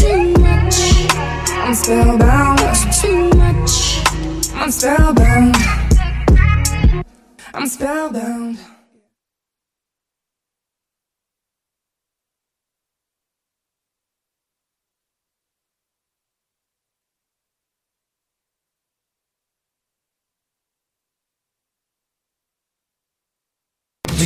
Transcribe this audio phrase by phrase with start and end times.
[0.00, 0.78] too much.
[1.66, 2.60] I'm spellbound.
[3.00, 4.00] Too much.
[4.54, 5.56] I'm spellbound.
[7.54, 8.58] I'm spellbound.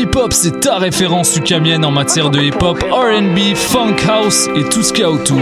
[0.00, 4.94] Polypop, c'est ta référence ukamienne en matière de hip-hop, RB, funk house et tout ce
[4.94, 5.36] qu'il y a autour.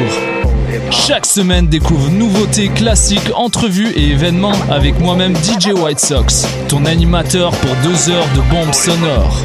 [0.91, 7.53] Chaque semaine, découvre nouveautés, classiques, entrevues et événements avec moi-même DJ White Sox, ton animateur
[7.53, 9.45] pour deux heures de bombes sonores.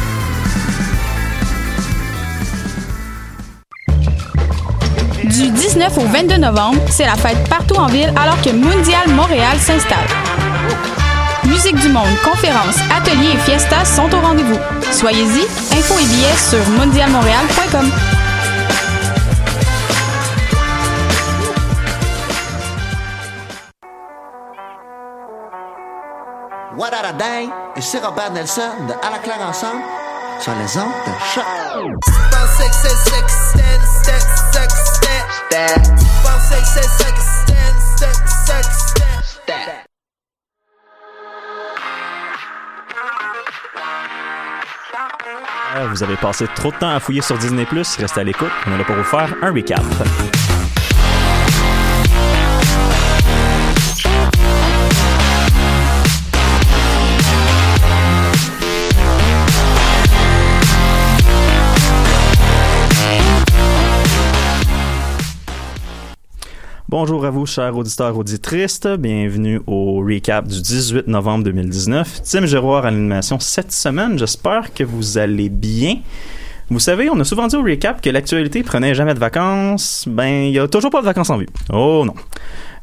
[5.31, 9.57] Du 19 au 22 novembre, c'est la fête partout en ville alors que Mondial Montréal
[9.59, 10.05] s'installe.
[11.45, 14.59] Musique du monde, conférences, ateliers et fiestas sont au rendez-vous.
[14.91, 15.43] Soyez-y,
[15.77, 17.91] infos et billets sur mondialmontréal.com.
[26.75, 27.47] What a day?
[28.03, 29.81] Robert Nelson de À la claire ensemble
[30.41, 31.45] sur les ondes de choc.
[45.91, 48.77] Vous avez passé trop de temps à fouiller sur Disney+, restez à l'écoute, on est
[48.77, 49.81] là pour vous faire un recap.
[66.91, 68.81] Bonjour à vous, chers auditeurs auditrices.
[68.99, 72.21] Bienvenue au recap du 18 novembre 2019.
[72.29, 74.19] Tim Giroir à l'animation cette semaine.
[74.19, 75.99] J'espère que vous allez bien.
[76.69, 80.03] Vous savez, on a souvent dit au recap que l'actualité prenait jamais de vacances.
[80.05, 81.47] Ben, il y a toujours pas de vacances en vue.
[81.71, 82.13] Oh non.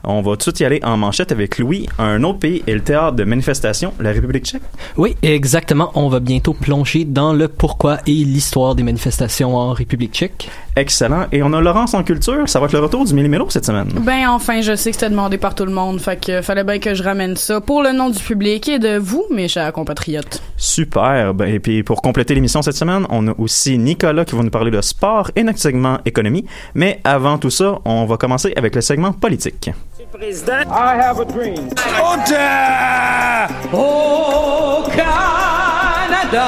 [0.04, 1.86] On va tout y aller en manchette avec Louis.
[1.98, 4.62] Un autre pays est le théâtre de manifestations, la République tchèque.
[4.96, 5.90] Oui, exactement.
[5.94, 10.48] On va bientôt plonger dans le pourquoi et l'histoire des manifestations en République tchèque.
[10.78, 11.26] Excellent.
[11.32, 12.48] Et on a Laurence en culture.
[12.48, 13.88] Ça va être le retour du Millimélo cette semaine.
[14.00, 16.00] Ben enfin, je sais que c'était demandé par tout le monde.
[16.00, 18.96] Fait que fallait bien que je ramène ça pour le nom du public et de
[18.96, 20.40] vous, mes chers compatriotes.
[20.56, 21.34] Super.
[21.34, 24.50] Ben, et puis pour compléter l'émission cette semaine, on a aussi Nicolas qui va nous
[24.50, 26.44] parler de sport et notre segment économie.
[26.76, 29.70] Mais avant tout ça, on va commencer avec le segment politique.
[30.12, 30.62] Président.
[30.70, 31.68] I have a dream.
[32.00, 33.48] Order!
[33.74, 36.46] Au Canada.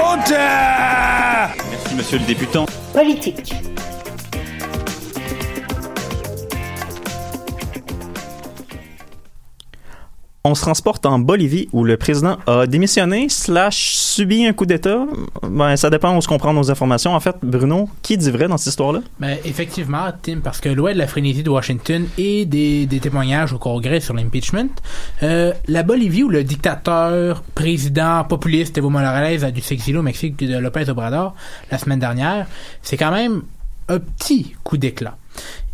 [0.00, 1.27] Order!
[2.10, 2.64] Monsieur le députant.
[2.94, 3.52] Politique.
[10.42, 15.06] On se transporte en Bolivie où le président a démissionné slash subi un coup d'État?
[15.42, 17.14] Ben, ça dépend où se comprend nos informations.
[17.14, 19.00] En fait, Bruno, qui dit vrai dans cette histoire-là?
[19.20, 23.58] Ben, effectivement, Tim, parce que loin de la frénésie de Washington et des, témoignages au
[23.58, 24.70] Congrès sur l'impeachment,
[25.22, 30.36] euh, la Bolivie où le dictateur, président populiste Evo Morales a dû s'exiler au Mexique
[30.38, 31.34] de Lopez Obrador
[31.70, 32.46] la semaine dernière,
[32.82, 33.42] c'est quand même
[33.88, 35.16] un petit coup d'éclat.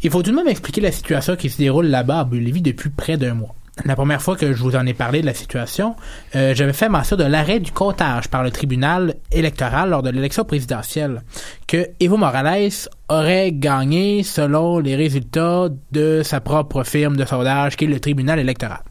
[0.02, 2.90] Il faut tout de même expliquer la situation qui se déroule là-bas à Bolivie depuis
[2.90, 3.54] près d'un mois.
[3.84, 5.96] La première fois que je vous en ai parlé de la situation,
[6.36, 10.44] euh, j'avais fait mention de l'arrêt du comptage par le tribunal électoral lors de l'élection
[10.44, 11.22] présidentielle,
[11.66, 12.70] que Evo Morales
[13.08, 18.38] aurait gagné selon les résultats de sa propre firme de sondage, qui est le tribunal
[18.38, 18.82] électoral.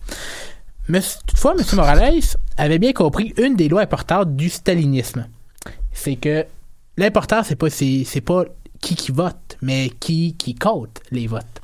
[0.88, 1.64] Toutefois, M.
[1.76, 2.20] Morales
[2.58, 5.28] avait bien compris une des lois importantes du stalinisme.
[5.94, 6.46] C'est que
[6.98, 8.44] l'important, c'est pas, c'est, pas
[8.82, 11.62] qui qui vote, mais qui qui compte les votes.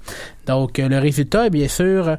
[0.48, 2.18] Donc, le résultat est bien sûr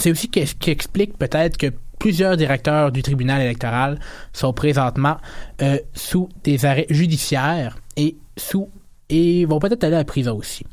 [0.00, 4.00] c'est aussi ce qui explique peut-être que plusieurs directeurs du tribunal électoral
[4.32, 5.18] sont présentement
[5.62, 10.64] euh, sous des arrêts judiciaires et vont peut-être aller à la prison aussi.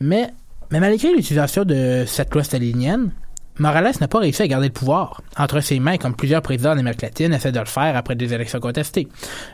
[0.00, 0.28] Mais,
[0.70, 3.12] malgré l'utilisation de cette loi stalinienne,
[3.60, 7.02] Morales n'a pas réussi à garder le pouvoir entre ses mains comme plusieurs présidents d'Amérique
[7.02, 9.06] latine essaient de le faire après des élections contestées.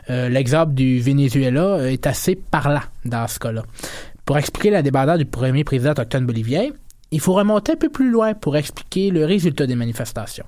[0.09, 3.61] Euh, l'exemple du Venezuela est assez parlant dans ce cas-là.
[4.25, 6.69] Pour expliquer la débandade du premier président autochtone bolivien,
[7.11, 10.45] il faut remonter un peu plus loin pour expliquer le résultat des manifestations.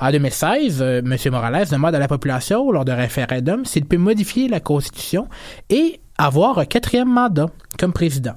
[0.00, 1.16] En 2016, euh, M.
[1.30, 5.28] Morales demande à la population, lors d'un référendum, s'il peut modifier la Constitution
[5.68, 7.46] et avoir un quatrième mandat
[7.78, 8.34] comme président.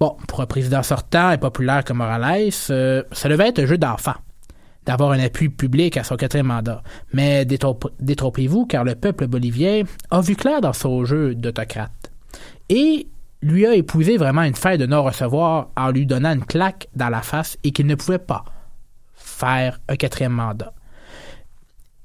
[0.00, 3.78] Bon, pour un président sortant et populaire comme Morales, euh, ça devait être un jeu
[3.78, 4.14] d'enfant
[4.84, 6.82] d'avoir un appui public à son quatrième mandat.
[7.12, 12.10] Mais détrompez-vous, car le peuple bolivien a vu clair dans son jeu d'autocrate.
[12.68, 13.06] Et
[13.42, 17.22] lui a épousé vraiment une fête de non-recevoir en lui donnant une claque dans la
[17.22, 18.44] face et qu'il ne pouvait pas
[19.14, 20.72] faire un quatrième mandat.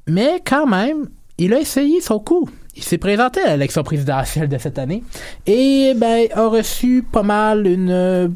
[0.08, 2.50] Mais quand même, il a essayé son coup.
[2.76, 5.04] Il s'est présenté à l'élection présidentielle de cette année
[5.46, 8.36] et ben a reçu pas mal une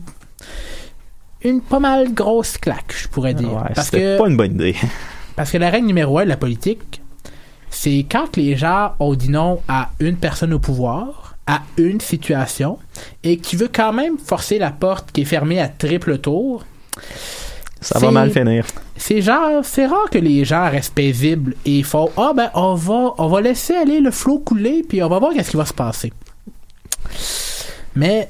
[1.44, 3.53] une pas mal grosse claque, je pourrais dire.
[3.53, 4.75] Ouais, parce que pas une bonne idée.
[5.36, 7.01] Parce que la règle numéro un de la politique,
[7.69, 12.80] c'est quand les gens ont dit non à une personne au pouvoir, à une situation
[13.24, 16.65] et qui veut quand même forcer la porte qui est fermée à triple tour.
[17.81, 18.65] Ça va mal finir.
[18.95, 23.15] C'est genre, c'est rare que les gens restent paisibles et font ah ben on va
[23.18, 25.74] on va laisser aller le flot couler puis on va voir qu'est-ce qui va se
[25.74, 26.13] passer.
[27.95, 28.30] Mais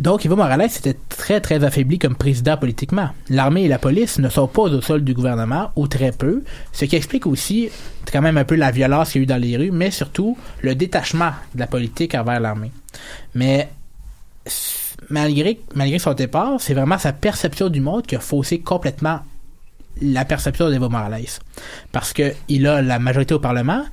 [0.00, 3.10] donc, Evo Morales était très, très affaibli comme président politiquement.
[3.28, 6.42] L'armée et la police ne sont pas au sol du gouvernement, ou très peu,
[6.72, 7.68] ce qui explique aussi
[8.10, 10.38] quand même un peu la violence qu'il y a eu dans les rues, mais surtout
[10.62, 12.72] le détachement de la politique envers l'armée.
[13.34, 13.68] Mais
[15.10, 19.20] malgré, malgré son départ, c'est vraiment sa perception du monde qui a faussé complètement
[20.00, 21.26] la perception d'Evo Morales.
[21.92, 23.84] Parce qu'il a la majorité au Parlement,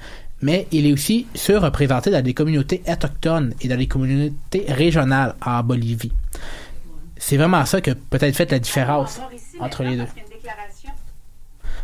[0.42, 5.64] mais il est aussi surreprésenté dans des communautés autochtones et dans des communautés régionales en
[5.64, 6.12] Bolivie.
[7.18, 9.20] C'est vraiment ça que peut-être fait la différence
[9.60, 10.06] entre les deux.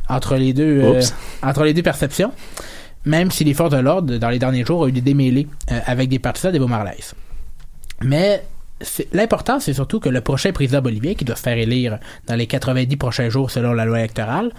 [0.10, 1.02] Entre les deux, euh,
[1.42, 2.32] entre les deux perceptions.
[3.06, 5.80] Même si les forces de l'ordre, dans les derniers jours, ont eu des démêlés euh,
[5.86, 6.98] avec des partisans des Marlais.
[8.02, 8.44] Mais
[9.12, 12.48] l'important, c'est surtout que le prochain président bolivien, qui doit se faire élire dans les
[12.48, 14.52] 90 prochains jours selon la loi électorale,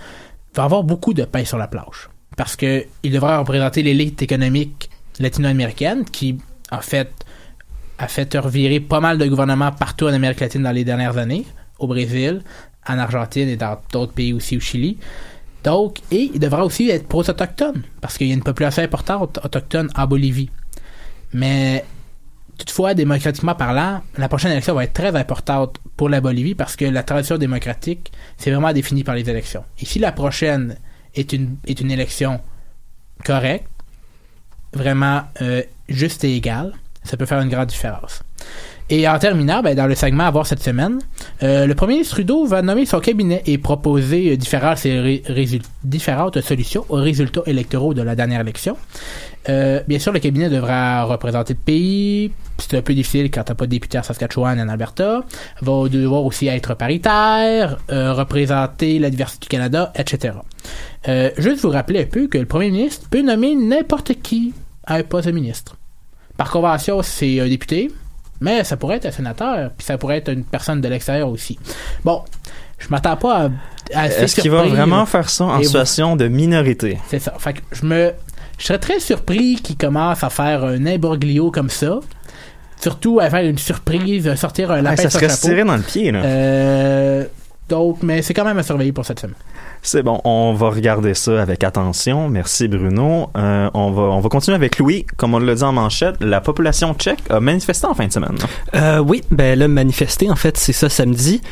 [0.55, 6.04] va avoir beaucoup de pain sur la planche parce qu'il devrait représenter l'élite économique latino-américaine
[6.04, 6.38] qui,
[6.70, 7.12] en fait,
[7.98, 11.44] a fait revirer pas mal de gouvernements partout en Amérique latine dans les dernières années,
[11.78, 12.42] au Brésil,
[12.86, 14.98] en Argentine et dans d'autres pays aussi au Chili.
[15.62, 19.90] Donc, et il devra aussi être pro-autochtone, parce qu'il y a une population importante autochtone
[19.96, 20.50] en Bolivie.
[21.32, 21.84] Mais
[22.58, 26.84] toutefois, démocratiquement parlant, la prochaine élection va être très importante pour la Bolivie parce que
[26.84, 29.64] la tradition démocratique, c'est vraiment défini par les élections.
[29.80, 30.76] Et si la prochaine
[31.14, 32.40] est une, est une élection
[33.25, 33.69] correcte,
[34.72, 38.22] vraiment euh, juste et égale, ça peut faire une grande différence.
[38.90, 40.99] Et en terminant, ben, dans le segment à voir cette semaine,
[41.42, 46.97] euh, le premier ministre Trudeau va nommer son cabinet et proposer euh, différentes, solutions aux
[46.97, 48.76] résultats électoraux de la dernière élection.
[49.49, 52.32] Euh, bien sûr, le cabinet devra représenter le pays.
[52.59, 55.25] C'est un peu difficile quand t'as pas de député à Saskatchewan et en Alberta.
[55.62, 60.35] Va devoir aussi être paritaire, représenter la diversité du Canada, etc.
[61.37, 64.54] juste vous rappeler un peu que le premier ministre peut nommer n'importe qui
[64.87, 65.76] à un poste de ministre.
[66.37, 67.90] Par convention, c'est un député,
[68.44, 71.58] mais ça pourrait être un sénateur, puis ça pourrait être une personne de l'extérieur aussi.
[72.04, 72.22] Bon,
[72.78, 73.48] je m'attends pas
[73.94, 74.06] à.
[74.06, 76.98] Est-ce qu'il va vraiment faire ça en situation de minorité?
[77.08, 77.34] C'est ça.
[77.38, 78.12] Fait que je me.
[78.58, 81.98] Je serais très surpris qu'il commence à faire un imbroglio comme ça.
[82.80, 86.12] Surtout à faire une surprise, sortir un lapin Ça serait se tirer dans le pied,
[86.12, 86.22] là.
[86.22, 87.24] Euh,
[87.68, 89.37] donc, mais c'est quand même à surveiller pour cette semaine.
[89.80, 92.28] C'est bon, on va regarder ça avec attention.
[92.28, 93.30] Merci Bruno.
[93.37, 95.04] Euh, on va on va continuer avec Louis.
[95.16, 98.37] Comme on l'a dit en manchette, la population tchèque a manifesté en fin de semaine.
[98.75, 101.42] Euh, oui, ben là manifester en fait c'est ça samedi.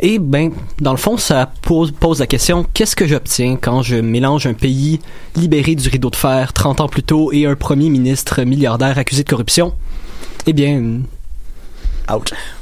[0.00, 3.96] Et ben dans le fond ça pose pose la question qu'est-ce que j'obtiens quand je
[3.96, 5.00] mélange un pays
[5.36, 9.22] libéré du rideau de fer 30 ans plus tôt et un premier ministre milliardaire accusé
[9.22, 9.74] de corruption?
[10.46, 11.02] Eh bien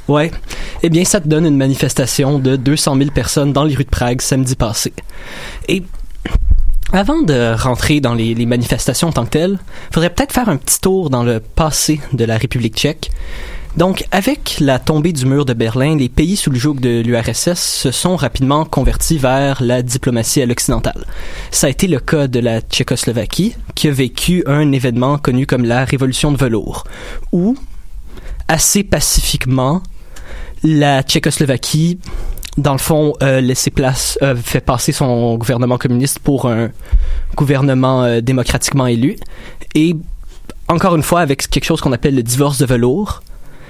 [0.07, 0.31] Ouais.
[0.83, 3.89] eh bien, ça te donne une manifestation de 200 000 personnes dans les rues de
[3.89, 4.93] Prague samedi passé.
[5.67, 5.83] Et
[6.93, 9.59] avant de rentrer dans les, manifestations en tant que telles,
[9.93, 13.11] faudrait peut-être faire un petit tour dans le passé de la République tchèque.
[13.77, 17.57] Donc, avec la tombée du mur de Berlin, les pays sous le joug de l'URSS
[17.57, 21.05] se sont rapidement convertis vers la diplomatie à l'occidentale.
[21.51, 25.63] Ça a été le cas de la Tchécoslovaquie, qui a vécu un événement connu comme
[25.63, 26.83] la Révolution de velours,
[27.31, 27.55] où,
[28.51, 29.81] assez pacifiquement,
[30.61, 31.99] la Tchécoslovaquie,
[32.57, 36.69] dans le fond, euh, place, euh, fait passer son gouvernement communiste pour un
[37.37, 39.15] gouvernement euh, démocratiquement élu.
[39.73, 39.95] Et
[40.67, 43.23] encore une fois, avec quelque chose qu'on appelle le divorce de velours,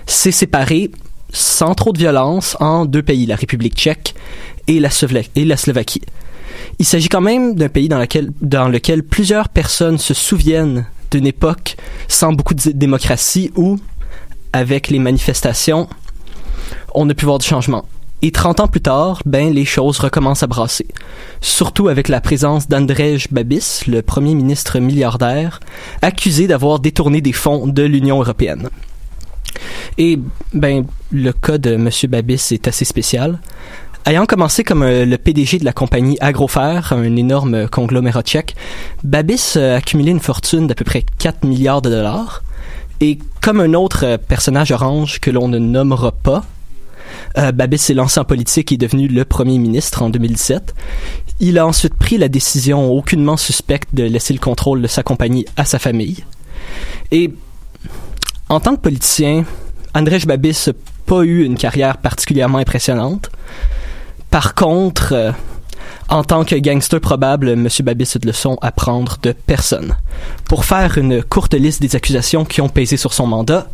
[0.08, 0.90] s'est séparé
[1.32, 4.16] sans trop de violence en deux pays, la République tchèque
[4.68, 4.90] et la,
[5.36, 6.02] et la Slovaquie.
[6.80, 11.28] Il s'agit quand même d'un pays dans, laquelle, dans lequel plusieurs personnes se souviennent d'une
[11.28, 13.78] époque sans beaucoup de démocratie où,
[14.54, 15.88] avec les manifestations,
[16.94, 17.86] on a pu voir du changement.
[18.24, 20.88] Et 30 ans plus tard, ben, les choses recommencent à brasser.
[21.42, 25.60] Surtout avec la présence d'Andrzej Babis, le premier ministre milliardaire,
[26.04, 28.70] accusé d'avoir détourné des fonds de l'Union européenne.
[29.98, 30.20] Et,
[30.54, 31.90] ben, le cas de M.
[32.10, 33.40] Babis est assez spécial.
[34.06, 38.56] Ayant commencé comme euh, le PDG de la compagnie Agrofer, un énorme conglomérat tchèque,
[39.04, 42.44] Babis a accumulé une fortune d'à peu près 4 milliards de dollars.
[43.02, 46.46] Et comme un autre euh, personnage orange que l'on ne nommera pas,
[47.38, 50.76] euh, Babis s'est lancé en politique et est devenu le premier ministre en 2017.
[51.40, 55.46] Il a ensuite pris la décision aucunement suspecte de laisser le contrôle de sa compagnie
[55.58, 56.24] à sa famille.
[57.12, 57.34] Et
[58.50, 59.46] en tant que politicien,
[59.96, 60.74] Andrzej Babis n'a
[61.06, 63.32] pas eu une carrière particulièrement impressionnante.
[64.30, 65.32] Par contre, euh,
[66.12, 67.68] en tant que gangster probable, M.
[67.84, 69.96] Babis a de leçons à prendre de personne.
[70.46, 73.68] Pour faire une courte liste des accusations qui ont pesé sur son mandat,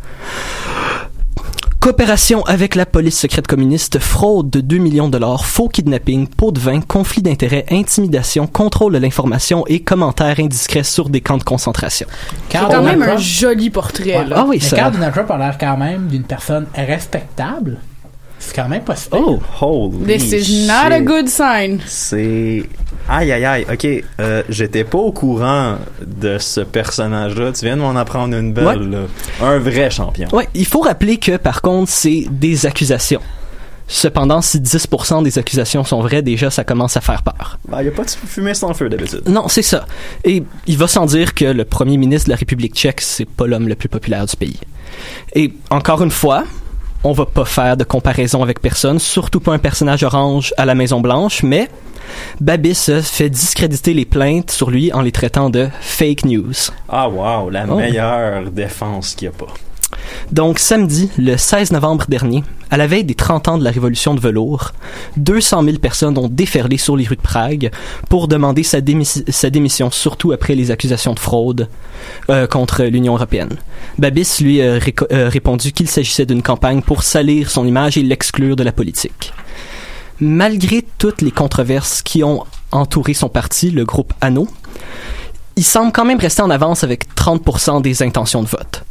[1.80, 6.50] Coopération avec la police secrète communiste, fraude de 2 millions de dollars, faux kidnapping, pot
[6.50, 11.44] de vin, conflit d'intérêts, intimidation, contrôle de l'information et commentaires indiscrets sur des camps de
[11.44, 12.08] concentration.
[12.50, 14.24] C'est quand même un joli portrait.
[14.26, 14.36] Là.
[14.40, 17.78] Ah oui, Mais ça- Trump a l'air quand même d'une personne respectable.
[18.48, 19.20] C'est quand même pas si pire.
[19.22, 21.04] Oh, holy This is not a shit.
[21.04, 21.80] good sign.
[21.86, 22.64] C'est.
[23.10, 23.66] Aïe, aïe, aïe.
[23.70, 23.86] Ok,
[24.20, 27.52] euh, j'étais pas au courant de ce personnage-là.
[27.52, 28.66] Tu viens de m'en apprendre une belle.
[28.66, 28.76] Ouais.
[28.76, 28.98] là.
[29.42, 30.28] Un vrai champion.
[30.32, 33.20] Ouais, il faut rappeler que par contre, c'est des accusations.
[33.90, 37.58] Cependant, si 10% des accusations sont vraies, déjà, ça commence à faire peur.
[37.72, 39.22] Il n'y a pas de fumée sans feu d'habitude.
[39.26, 39.86] Non, c'est ça.
[40.24, 43.46] Et il va sans dire que le premier ministre de la République tchèque, c'est pas
[43.46, 44.58] l'homme le plus populaire du pays.
[45.34, 46.44] Et encore une fois,
[47.04, 50.74] on va pas faire de comparaison avec personne, surtout pas un personnage orange à la
[50.74, 51.68] Maison Blanche, mais
[52.40, 56.52] Babis fait discréditer les plaintes sur lui en les traitant de fake news.
[56.88, 57.76] Ah, wow, la Oh.
[57.76, 59.52] meilleure défense qu'il n'y a pas.
[60.32, 64.14] Donc samedi, le 16 novembre dernier, à la veille des 30 ans de la révolution
[64.14, 64.72] de velours,
[65.16, 67.70] 200 000 personnes ont déferlé sur les rues de Prague
[68.10, 71.68] pour demander sa, démis- sa démission, surtout après les accusations de fraude
[72.28, 73.56] euh, contre l'Union européenne.
[73.96, 74.78] Babis lui a
[75.10, 79.32] répondu qu'il s'agissait d'une campagne pour salir son image et l'exclure de la politique.
[80.20, 84.46] Malgré toutes les controverses qui ont entouré son parti, le groupe ANO,
[85.56, 88.84] il semble quand même rester en avance avec 30% des intentions de vote.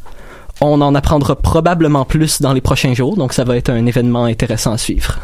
[0.59, 4.25] On en apprendra probablement plus dans les prochains jours, donc ça va être un événement
[4.25, 5.19] intéressant à suivre.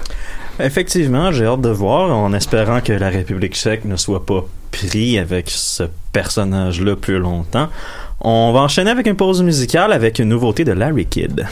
[0.60, 5.18] Effectivement, j'ai hâte de voir, en espérant que la République tchèque ne soit pas pris
[5.18, 7.70] avec ce personnage-là plus longtemps.
[8.22, 11.46] On va enchaîner avec une pause musicale avec une nouveauté de Larry Kidd.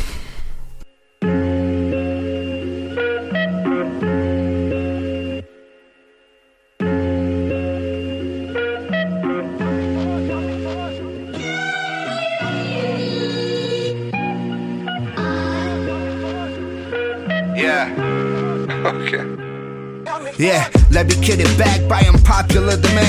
[21.11, 23.01] La Kid est back by unpopular demand.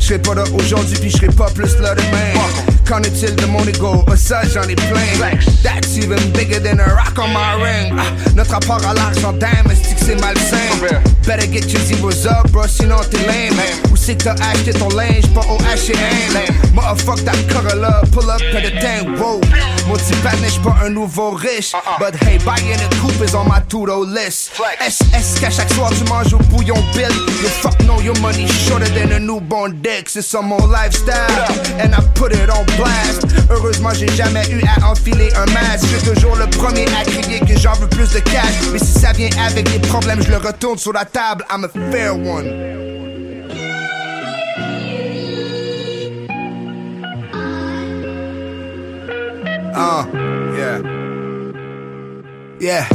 [0.00, 2.40] Je serai pas là aujourd'hui puis je serai pas plus là demain.
[2.84, 4.04] Qu'en est-il de mon ego?
[4.08, 5.30] Ah, ça j'en ai plein.
[5.62, 7.94] That's even bigger than a rock on my ring.
[7.96, 8.02] Ah,
[8.34, 11.06] notre rapport à l'argent damn, est que c'est malsain?
[11.26, 13.58] Better get your zeros up, bro, sinon t'es lame.
[13.90, 16.54] Où c'est que t'as acheté ton linge, pas au H&M?
[16.72, 19.40] Motherfuck that Corolla, pull up to the tank, whoa.
[19.88, 21.72] Mon petit pat n'est pas un nouveau riche.
[21.98, 24.52] But hey, buying a coupe is on my to-do list.
[24.80, 27.10] SS qu'à chaque soir tu manges au bouillon bill.
[27.42, 30.08] You fuck no, your money shorter than a newborn dick.
[30.08, 31.12] C'est ça mon lifestyle,
[31.80, 33.26] and I put it on blast.
[33.50, 35.86] Heureusement, j'ai jamais eu à enfiler un masque.
[35.92, 38.70] Je toujours le premier à crier que j'en veux plus de cash.
[38.72, 42.14] Mais si ça vient avec des problèmes, je le retourne sur la I'm a fair
[42.14, 42.46] one.
[49.74, 50.04] Uh,
[52.60, 52.86] yeah.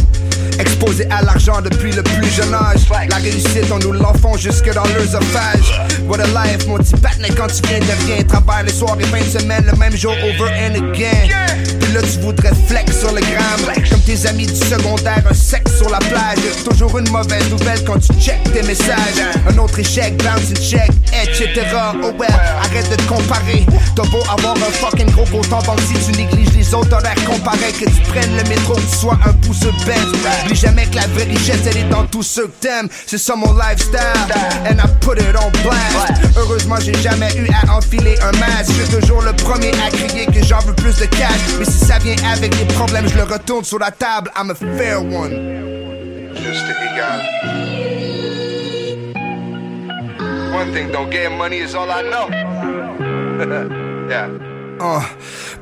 [0.59, 2.87] Exposé à l'argent depuis le plus jeune âge.
[3.09, 5.81] La réussite, on nous l'enfant jusque dans l'œsophage.
[6.07, 8.23] What a life, mon petit patinet quand tu viens de rien.
[8.23, 11.27] Travaille les soirs et fin de semaine, le même jour over and again.
[11.79, 13.73] Puis là, tu voudrais flex sur le gramme.
[13.89, 15.20] Comme tes amis du secondaire,
[16.97, 19.23] Une mauvaise nouvelle quand tu check tes messages.
[19.47, 20.89] Un autre échec, bounce and check,
[21.23, 21.65] etc.
[22.03, 22.29] Oh well,
[22.63, 23.65] arrête de te comparer.
[23.95, 27.15] T'as beau avoir un fucking gros compte en si tu négliges les autres, t'as l'air
[27.25, 27.71] comparé.
[27.79, 30.43] Que tu prennes le métro, tu sois un pouce bench.
[30.43, 32.89] Oublie jamais que la vraie richesse, elle est dans tous ceux que t'aimes.
[33.07, 33.99] C'est ça mon lifestyle,
[34.69, 36.35] and I put it on blast.
[36.35, 38.71] Heureusement, j'ai jamais eu à enfiler un masque.
[38.77, 41.39] Je suis toujours le premier à crier que j'en veux plus de cash.
[41.57, 44.29] Mais si ça vient avec des problèmes, je le retourne sur la table.
[44.37, 45.70] I'm a fair one.
[46.51, 47.21] Juste égal.
[50.53, 52.27] One thing, don't get money is all I know.
[54.09, 54.27] yeah.
[54.81, 55.01] Oh,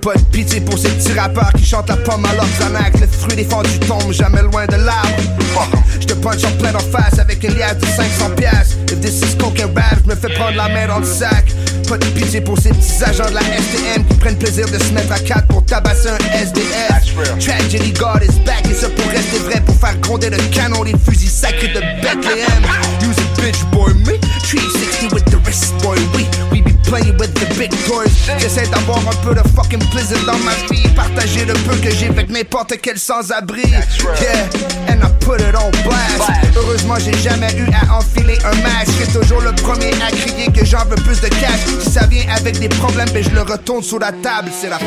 [0.01, 2.99] pas de pitié pour ces petits rappeurs qui chantent la pomme à l'Oxanac.
[2.99, 5.21] Le fruit défendu tombe jamais loin de l'arbre.
[5.55, 8.77] Oh, je te punch en plein en face avec une liasse de 500 piastres.
[8.91, 11.45] If this is coke and rap, je me fais prendre la main dans le sac.
[11.89, 14.93] Pas de pitié pour ces petits agents de la STM qui prennent plaisir de se
[14.93, 17.15] mettre à quatre pour tabasser un SDF.
[17.39, 20.93] Tragedy God is back et ça pour rester vrai pour faire gronder le canon les
[21.03, 22.63] fusils sacrés de Bethlehem.
[23.01, 27.45] Use a bitch boy, me 360 with the wrist boy, we we playing with the
[27.57, 28.09] big toys.
[28.39, 32.07] J'essaie d'avoir un peu de fucking plaisir dans ma vie, partager le peu que j'ai
[32.07, 33.63] avec n'importe quel sans-abri.
[33.63, 34.49] Yeah,
[34.87, 36.29] and I put it on blast.
[36.55, 38.91] Heureusement, j'ai jamais eu à enfiler un masque.
[38.99, 41.65] Je suis toujours le premier à crier que j'en veux plus de cash.
[41.81, 44.79] Si ça vient avec des problèmes, ben je le retourne sous la table, c'est la
[44.79, 44.85] fin.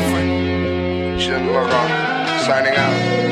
[2.43, 3.23] Signing out.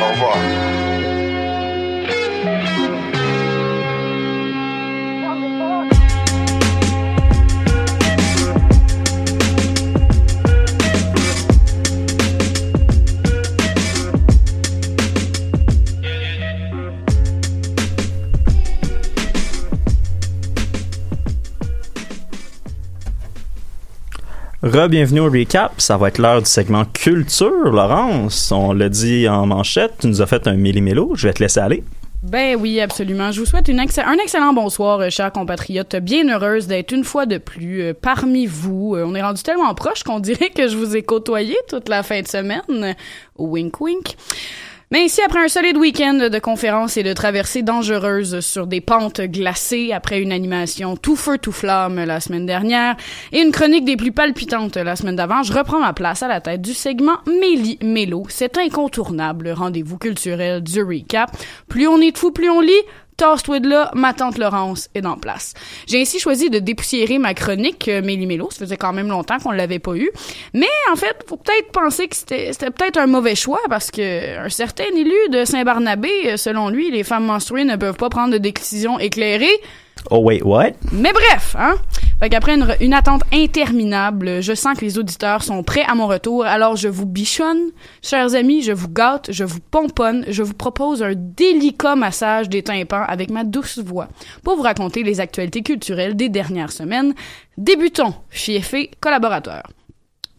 [0.00, 0.83] Au revoir.
[24.64, 25.74] Re-bienvenue au recap.
[25.76, 28.50] Ça va être l'heure du segment culture, Laurence.
[28.50, 29.92] On l'a dit en manchette.
[29.98, 31.12] Tu nous as fait un millimélo.
[31.16, 31.84] Je vais te laisser aller.
[32.22, 33.30] Ben oui, absolument.
[33.30, 35.96] Je vous souhaite un excellent bonsoir, euh, chers compatriotes.
[35.96, 38.94] Bien heureuse d'être une fois de plus euh, parmi vous.
[38.96, 42.02] Euh, on est rendu tellement proche qu'on dirait que je vous ai côtoyé toute la
[42.02, 42.96] fin de semaine.
[43.36, 44.16] Wink, wink.
[44.90, 49.22] Mais ici, après un solide week-end de conférences et de traversées dangereuses sur des pentes
[49.22, 52.96] glacées, après une animation tout feu tout flamme la semaine dernière
[53.32, 56.40] et une chronique des plus palpitantes la semaine d'avant, je reprends ma place à la
[56.40, 61.30] tête du segment Méli Mélo, cet incontournable rendez-vous culturel du recap.
[61.68, 62.72] Plus on est de fous, plus on lit.
[63.16, 65.54] Toss-toi de là, ma tante Laurence est en place.
[65.86, 68.24] J'ai ainsi choisi de dépoussiérer ma chronique euh, Méli.
[68.50, 70.10] Ça faisait quand même longtemps qu'on l'avait pas eu.
[70.52, 74.38] Mais en fait, faut peut-être penser que c'était c'était peut-être un mauvais choix parce que
[74.44, 78.32] un certain élu de Saint-Barnabé, euh, selon lui, les femmes menstruées ne peuvent pas prendre
[78.32, 79.60] de décisions éclairées.
[80.10, 80.72] Oh, wait, what?
[80.92, 81.76] Mais bref, hein?
[82.20, 86.44] Fait qu'après une, attente interminable, je sens que les auditeurs sont prêts à mon retour,
[86.44, 87.70] alors je vous bichonne.
[88.02, 92.62] Chers amis, je vous gâte, je vous pomponne, je vous propose un délicat massage des
[92.62, 94.08] tympans avec ma douce voix
[94.42, 97.14] pour vous raconter les actualités culturelles des dernières semaines.
[97.56, 99.62] Débutons, fiefé collaborateur.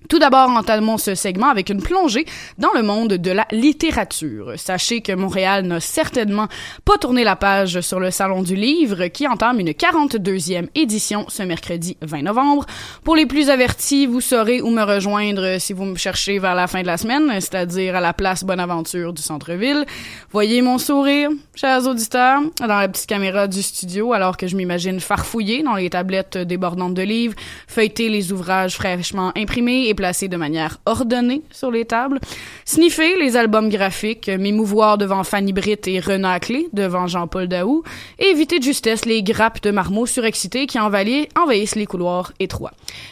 [0.10, 2.26] Tout d'abord, entamons ce segment avec une plongée
[2.58, 4.54] dans le monde de la littérature.
[4.58, 6.48] Sachez que Montréal n'a certainement
[6.84, 11.44] pas tourné la page sur le Salon du Livre qui entame une 42e édition ce
[11.44, 12.66] mercredi 20 novembre.
[13.04, 16.68] Pour les plus avertis, vous saurez où me rejoindre si vous me cherchez vers la
[16.68, 19.86] fin de la semaine, c'est-à-dire à la place Bonaventure du centre-ville.
[20.32, 25.00] Voyez mon sourire, chers auditeurs, dans la petite caméra du studio alors que je m'imagine
[25.00, 27.36] farfouiller dans les tablettes débordantes de livres,
[27.68, 32.20] feuilleter les ouvrages fraîchement imprimés placés de manière ordonnée sur les tables,
[32.66, 37.84] sniffer les albums graphiques, m'émouvoir devant Fanny Britt et renacler devant Jean-Paul Daou,
[38.20, 42.72] et éviter de justesse les grappes de marmots surexcités qui envahissent, envahissent les couloirs étroits.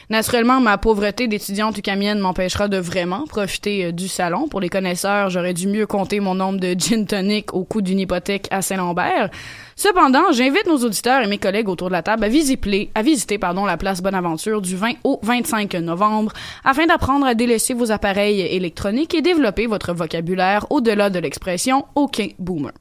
[0.10, 4.48] Naturellement, ma pauvreté d'étudiante ucamienne m'empêchera de vraiment profiter euh, du salon.
[4.48, 8.00] Pour les connaisseurs, j'aurais dû mieux compter mon nombre de gin tonic au coût d'une
[8.00, 9.30] hypothèque à Saint-Lambert.
[9.76, 13.38] Cependant, j'invite nos auditeurs et mes collègues autour de la table à visiter, à visiter
[13.38, 16.34] pardon, la place Bonaventure du 20 au 25 novembre
[16.64, 22.36] afin d'apprendre à délaisser vos appareils électroniques et développer votre vocabulaire au-delà de l'expression «OK,
[22.40, 22.72] boomer».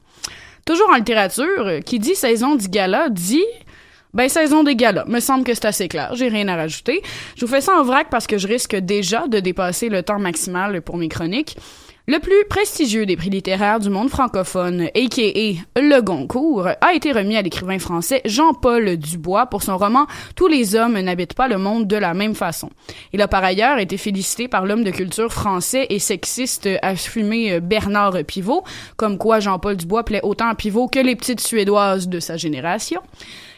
[0.65, 3.43] Toujours en littérature, qui dit saison du gala dit
[4.13, 5.03] Ben, saison des galas.
[5.07, 6.11] Me semble que c'est assez clair.
[6.13, 7.01] J'ai rien à rajouter.
[7.35, 10.19] Je vous fais ça en vrac parce que je risque déjà de dépasser le temps
[10.19, 11.57] maximal pour mes chroniques.
[12.05, 15.79] Le plus prestigieux des prix littéraires du monde francophone, a.k.a.
[15.79, 20.75] le Goncourt, a été remis à l'écrivain français Jean-Paul Dubois pour son roman Tous les
[20.75, 22.69] hommes n'habitent pas le monde de la même façon.
[23.13, 28.17] Il a par ailleurs été félicité par l'homme de culture français et sexiste assumé Bernard
[28.27, 28.65] Pivot,
[28.97, 32.99] comme quoi Jean-Paul Dubois plaît autant à Pivot que les petites Suédoises de sa génération.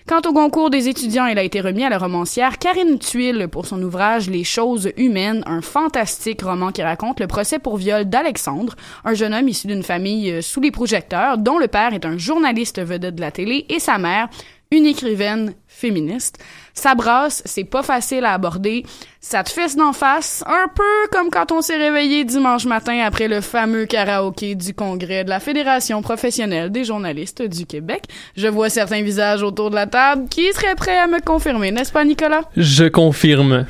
[0.08, 3.66] Quant au concours des étudiants, il a été remis à la romancière Karine Tuile pour
[3.66, 8.76] son ouvrage Les choses humaines, un fantastique roman qui raconte le procès pour viol d'Alexandre,
[9.04, 12.20] un jeune homme issu d'une famille euh, sous les projecteurs, dont le père est un
[12.20, 14.30] journaliste vedette de la télé et sa mère,
[14.72, 16.38] une écrivaine féministe.
[16.74, 18.86] Ça brasse, c'est pas facile à aborder,
[19.22, 23.28] ça te fesse d'en face, un peu comme quand on s'est réveillé dimanche matin après
[23.28, 28.04] le fameux karaoké du congrès de la Fédération professionnelle des journalistes du Québec.
[28.36, 31.92] Je vois certains visages autour de la table qui seraient prêts à me confirmer, n'est-ce
[31.92, 32.44] pas Nicolas?
[32.58, 33.66] Je confirme.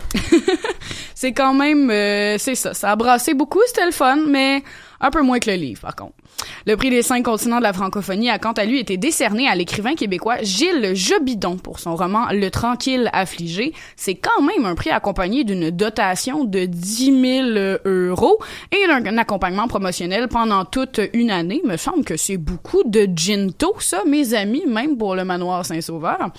[1.15, 4.63] c'est quand même, euh, c'est ça, ça a brassé beaucoup, c'était le fun, mais
[4.99, 6.15] un peu moins que le livre par contre.
[6.65, 9.56] Le prix des cinq continents de la francophonie a quant à lui été décerné à
[9.56, 13.74] l'écrivain québécois Gilles Jobidon pour son roman Le tranquille affligé.
[13.95, 18.39] C'est quand même un prix accompagné d'une dotation de 10 000 euros
[18.71, 21.62] et d'un accompagnement promotionnel pendant toute une année.
[21.65, 26.32] Me semble que c'est beaucoup de ginto, ça, mes amis, même pour le manoir Saint-Sauveur.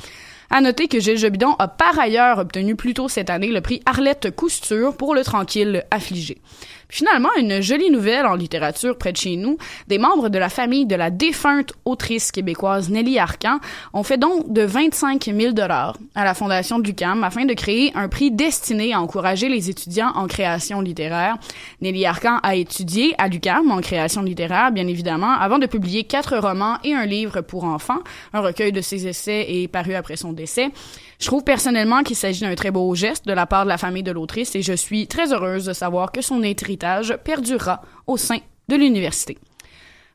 [0.51, 3.81] À noter que Gilles Jobidon a par ailleurs obtenu plus tôt cette année le prix
[3.85, 6.39] Arlette Cousture pour Le tranquille affligé.
[6.88, 10.87] Finalement, une jolie nouvelle en littérature près de chez nous, des membres de la famille
[10.87, 13.59] de la défunte autrice québécoise Nelly Arcan
[13.92, 17.92] ont fait don de 25 000 dollars à la Fondation de l'UQAM afin de créer
[17.94, 21.37] un prix destiné à encourager les étudiants en création littéraire.
[21.81, 26.37] Nelly Arcan a étudié à l'UQAM en création littéraire, bien évidemment, avant de publier quatre
[26.38, 28.01] romans et un livre pour enfants.
[28.33, 30.70] Un recueil de ses essais est paru après son décès.
[31.19, 34.03] Je trouve personnellement qu'il s'agit d'un très beau geste de la part de la famille
[34.03, 38.39] de l'autrice et je suis très heureuse de savoir que son héritage perdurera au sein
[38.69, 39.39] de l'université.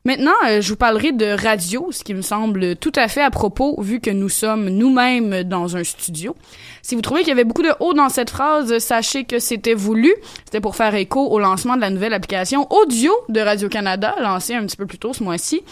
[0.04, 3.30] Maintenant, euh, je vous parlerai de radio, ce qui me semble tout à fait à
[3.30, 6.34] propos vu que nous sommes nous-mêmes dans un studio.
[6.82, 9.74] Si vous trouvez qu'il y avait beaucoup de haut dans cette phrase, sachez que c'était
[9.74, 10.12] voulu.
[10.44, 14.66] C'était pour faire écho au lancement de la nouvelle application audio de Radio-Canada, lancée un
[14.66, 15.62] petit peu plus tôt ce mois-ci.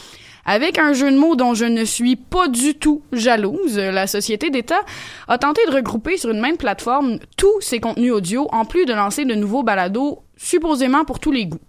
[0.44, 4.50] Avec un jeu de mots dont je ne suis pas du tout jalouse, la société
[4.50, 4.80] d'État
[5.28, 8.92] a tenté de regrouper sur une même plateforme tous ses contenus audio en plus de
[8.92, 11.60] lancer de nouveaux balados supposément pour tous les goûts.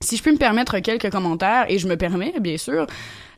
[0.00, 2.86] Si je peux me permettre quelques commentaires, et je me permets, bien sûr,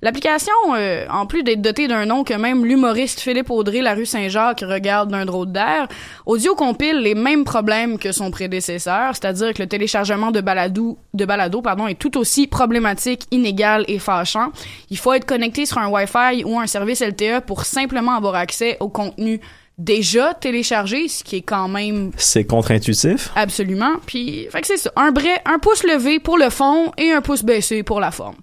[0.02, 4.06] l'application, euh, en plus d'être dotée d'un nom que même l'humoriste Philippe Audrey, la rue
[4.06, 5.88] Saint-Jacques, regarde d'un drôle d'air,
[6.26, 11.24] Audio compile les mêmes problèmes que son prédécesseur, c'est-à-dire que le téléchargement de balado, de
[11.24, 14.50] balado pardon, est tout aussi problématique, inégal et fâchant.
[14.90, 18.76] Il faut être connecté sur un Wi-Fi ou un service LTE pour simplement avoir accès
[18.80, 19.40] au contenu
[19.80, 22.12] déjà téléchargé, ce qui est quand même...
[22.16, 23.30] C'est contre-intuitif.
[23.34, 23.94] Absolument.
[24.06, 24.92] Puis, fait que c'est ça.
[24.96, 28.36] Un, vrai, un pouce levé pour le fond et un pouce baissé pour la forme.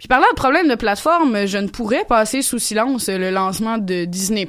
[0.00, 4.06] Puis parlant de problème de plateforme, je ne pourrais passer sous silence le lancement de
[4.06, 4.48] Disney+,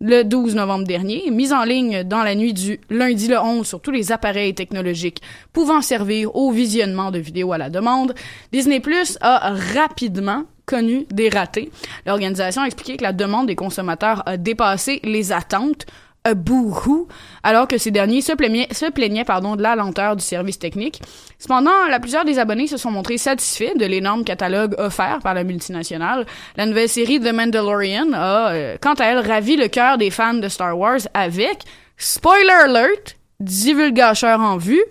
[0.00, 3.80] le 12 novembre dernier, mise en ligne dans la nuit du lundi le 11 sur
[3.80, 5.20] tous les appareils technologiques
[5.52, 8.14] pouvant servir au visionnement de vidéos à la demande,
[8.52, 11.72] Disney Plus a rapidement connu des ratés.
[12.06, 15.86] L'organisation a expliqué que la demande des consommateurs a dépassé les attentes
[16.34, 17.08] bouhou,
[17.42, 21.00] alors que ces derniers se plaignaient, se plaignaient pardon, de la lenteur du service technique.
[21.38, 25.44] Cependant, la plupart des abonnés se sont montrés satisfaits de l'énorme catalogue offert par la
[25.44, 26.26] multinationale.
[26.56, 30.34] La nouvelle série The Mandalorian a, euh, quant à elle, ravi le cœur des fans
[30.34, 31.58] de Star Wars avec,
[31.96, 34.82] spoiler alert, divulgacheur en vue,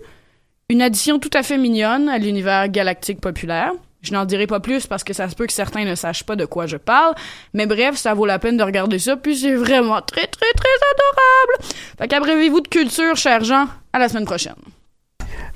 [0.68, 3.72] une addition tout à fait mignonne à l'univers galactique populaire.
[4.06, 6.36] Je n'en dirai pas plus parce que ça se peut que certains ne sachent pas
[6.36, 7.14] de quoi je parle.
[7.54, 10.76] Mais bref, ça vaut la peine de regarder ça, puis c'est vraiment très, très, très
[10.92, 11.74] adorable.
[11.98, 13.66] Fait qu'abreuvez-vous de culture, cher Jean.
[13.92, 14.54] À la semaine prochaine.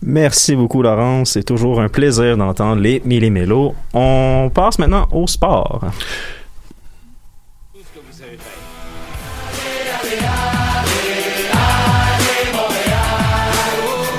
[0.03, 1.33] Merci beaucoup, Laurence.
[1.33, 3.75] C'est toujours un plaisir d'entendre les millimélos.
[3.95, 5.83] On passe maintenant au sport.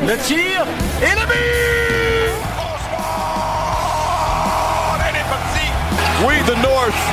[0.04, 0.66] Le tir
[1.02, 1.31] et le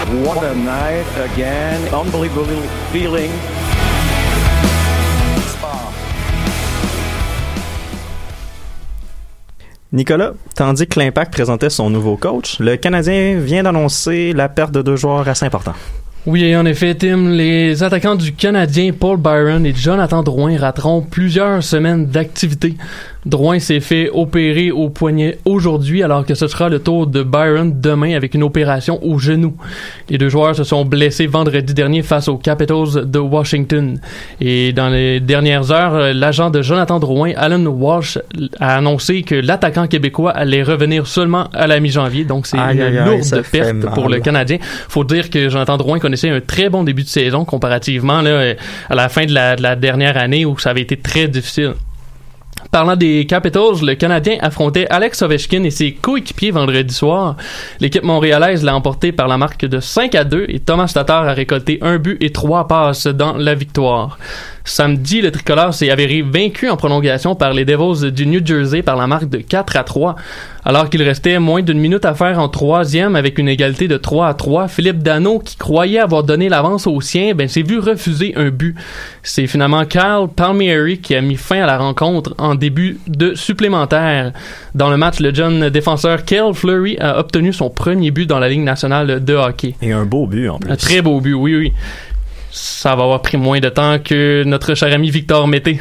[0.09, 1.93] What a night again.
[1.93, 3.31] Unbelievable feeling.
[9.93, 14.81] Nicolas, tandis que l'Impact présentait son nouveau coach, le Canadien vient d'annoncer la perte de
[14.81, 15.75] deux joueurs assez importants.
[16.25, 21.63] Oui, en effet, Tim, les attaquants du Canadien Paul Byron et Jonathan Drouin rateront plusieurs
[21.63, 22.77] semaines d'activité.
[23.27, 27.73] Drouin s'est fait opérer au poignet aujourd'hui alors que ce sera le tour de Byron
[27.81, 29.57] demain avec une opération au genou.
[30.09, 34.01] Les deux joueurs se sont blessés vendredi dernier face aux Capitals de Washington.
[34.41, 38.19] Et dans les dernières heures, l'agent de Jonathan Drouin, Alan Walsh,
[38.61, 42.25] a annoncé que l'attaquant québécois allait revenir seulement à la mi-janvier.
[42.25, 44.59] Donc c'est une lourde perte pour le Canadien.
[44.89, 48.55] Faut dire que Jonathan Drouin connaissait un très bon début de saison comparativement là,
[48.89, 51.75] à la fin de la, de la dernière année où ça avait été très difficile.
[52.71, 57.37] Parlant des Capitals, le Canadien affrontait Alex Ovechkin et ses coéquipiers vendredi soir.
[57.81, 61.33] L'équipe montréalaise l'a emporté par la marque de 5 à 2 et Thomas Tatar a
[61.33, 64.19] récolté un but et trois passes dans la victoire.
[64.69, 68.97] Samedi, le tricolore s'est avéré vaincu en prolongation par les Devils du New Jersey par
[68.97, 70.17] la marque de 4 à 3.
[70.65, 74.29] Alors qu'il restait moins d'une minute à faire en troisième avec une égalité de 3
[74.29, 78.35] à 3, Philippe Dano, qui croyait avoir donné l'avance aux siens, ben, s'est vu refuser
[78.37, 78.77] un but.
[79.23, 84.33] C'est finalement Kyle Palmieri qui a mis fin à la rencontre en début de supplémentaire.
[84.75, 88.51] Dans le match, le jeune défenseur Kyle Fleury a obtenu son premier but dans la
[88.51, 89.75] Ligue nationale de hockey.
[89.81, 90.71] Et un beau but en plus.
[90.71, 91.73] Un très beau but, oui, oui.
[92.51, 95.81] Ça va avoir pris moins de temps que notre cher ami Victor Mété.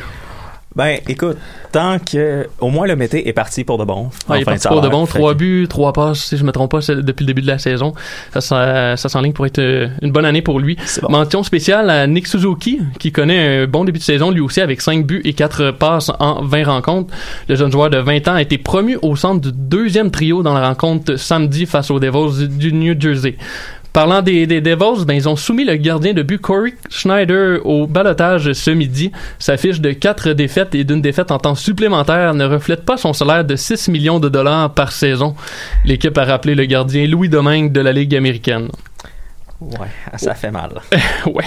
[0.78, 1.38] Ben, écoute,
[1.72, 4.12] tant que au moins le Mété est parti pour de bon.
[4.30, 5.08] Ah, il est parti pour de bon.
[5.08, 7.96] Trois buts, trois passes, si je me trompe pas, depuis le début de la saison.
[8.32, 10.78] Ça, ça, ça s'enligne pour être euh, une bonne année pour lui.
[11.10, 14.82] Mention spéciale à Nick Suzuki, qui connaît un bon début de saison, lui aussi, avec
[14.82, 17.12] 5 buts et 4 passes en 20 rencontres.
[17.50, 20.54] Le jeune joueur de 20 ans a été promu au centre du deuxième trio dans
[20.54, 23.36] la rencontre samedi face aux Devils du New Jersey.
[23.94, 28.54] Parlant des, Devils, ben, ils ont soumis le gardien de but Corey Schneider au balotage
[28.54, 29.12] ce midi.
[29.40, 33.14] Sa fiche de quatre défaites et d'une défaite en temps supplémentaire ne reflète pas son
[33.14, 35.36] salaire de 6 millions de dollars par saison.
[35.86, 38.70] L'équipe a rappelé le gardien Louis Domingue de la Ligue américaine.
[39.60, 40.70] Ouais, ça fait mal.
[41.26, 41.46] ouais.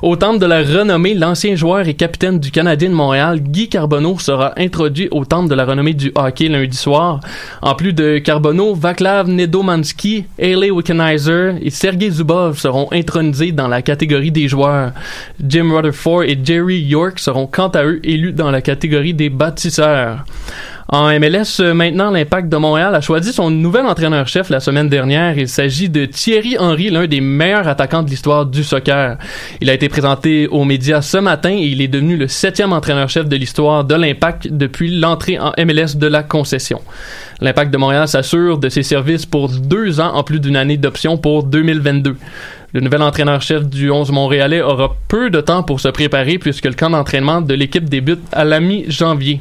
[0.00, 4.18] Au temple de la renommée, l'ancien joueur et capitaine du Canadien de Montréal, Guy Carbonneau,
[4.18, 7.20] sera introduit au temple de la renommée du hockey lundi soir.
[7.60, 13.82] En plus de Carbonneau, Vaclav Nedomansky, Haley Wickenheiser et Sergei Zubov seront intronisés dans la
[13.82, 14.92] catégorie des joueurs.
[15.46, 20.24] Jim Rutherford et Jerry York seront quant à eux élus dans la catégorie des bâtisseurs.
[20.92, 25.38] En MLS, euh, maintenant, l'Impact de Montréal a choisi son nouvel entraîneur-chef la semaine dernière.
[25.38, 29.16] Il s'agit de Thierry Henry, l'un des meilleurs attaquants de l'histoire du soccer.
[29.60, 33.28] Il a été présenté aux médias ce matin et il est devenu le septième entraîneur-chef
[33.28, 36.80] de l'histoire de l'Impact depuis l'entrée en MLS de la concession.
[37.40, 41.18] L'Impact de Montréal s'assure de ses services pour deux ans en plus d'une année d'option
[41.18, 42.16] pour 2022.
[42.72, 46.74] Le nouvel entraîneur-chef du 11 montréalais aura peu de temps pour se préparer puisque le
[46.74, 49.40] camp d'entraînement de l'équipe débute à la mi-janvier.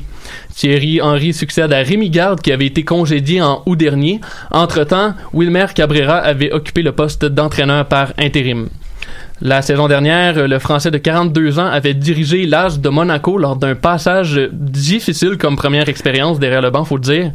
[0.56, 4.20] Thierry Henry succède à Rémi Garde qui avait été congédié en août dernier.
[4.52, 8.70] Entre-temps, Wilmer Cabrera avait occupé le poste d'entraîneur par intérim.
[9.42, 13.74] La saison dernière, le Français de 42 ans avait dirigé l'As de Monaco lors d'un
[13.74, 17.32] passage difficile comme première expérience derrière le banc, faut le dire.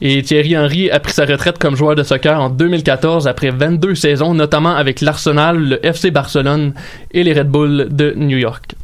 [0.00, 3.96] Et Thierry Henry a pris sa retraite comme joueur de soccer en 2014 après 22
[3.96, 6.72] saisons, notamment avec l'Arsenal, le FC Barcelone
[7.10, 8.76] et les Red Bull de New York.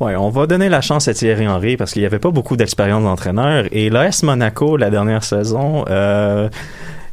[0.00, 2.56] Ouais, on va donner la chance à Thierry Henry parce qu'il n'y avait pas beaucoup
[2.56, 3.66] d'expérience d'entraîneur.
[3.70, 6.48] Et l'AS Monaco, la dernière saison, euh,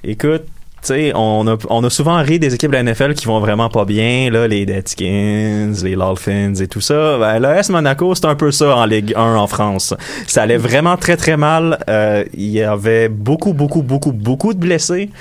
[0.03, 0.43] écoute,
[0.81, 3.39] tu sais, on a, on a souvent ri des équipes de la NFL qui vont
[3.39, 7.19] vraiment pas bien, là, les Deadskins, les Dolphins et tout ça.
[7.19, 9.93] Ben, l'AS Monaco, c'est un peu ça en Ligue 1 en France.
[10.25, 11.77] Ça allait vraiment très très mal.
[11.87, 15.11] Euh, il y avait beaucoup, beaucoup, beaucoup, beaucoup de blessés.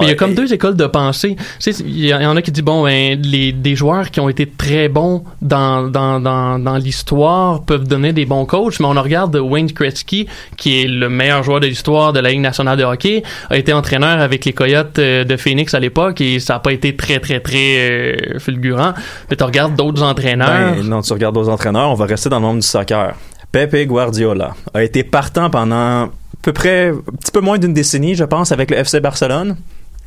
[0.00, 1.36] Mais il y a comme deux écoles de pensée.
[1.58, 4.28] Tu sais, il y en a qui disent, bon, ben, les, des joueurs qui ont
[4.28, 9.02] été très bons dans, dans, dans, dans l'histoire peuvent donner des bons coachs, mais on
[9.02, 10.26] regarde Wayne Gretzky,
[10.56, 13.72] qui est le meilleur joueur de l'histoire de la Ligue nationale de hockey, a été
[13.72, 17.18] entraîneur avec les Coyotes euh, de Phoenix à l'époque et ça n'a pas été très,
[17.20, 18.94] très, très euh, fulgurant.
[19.28, 20.74] Mais tu regardes d'autres entraîneurs.
[20.76, 23.14] Ben, non, tu regardes aux entraîneurs, on va rester dans le monde du soccer.
[23.52, 26.08] Pepe Guardiola a été partant pendant à
[26.42, 29.56] peu près un petit peu moins d'une décennie, je pense, avec le FC Barcelone.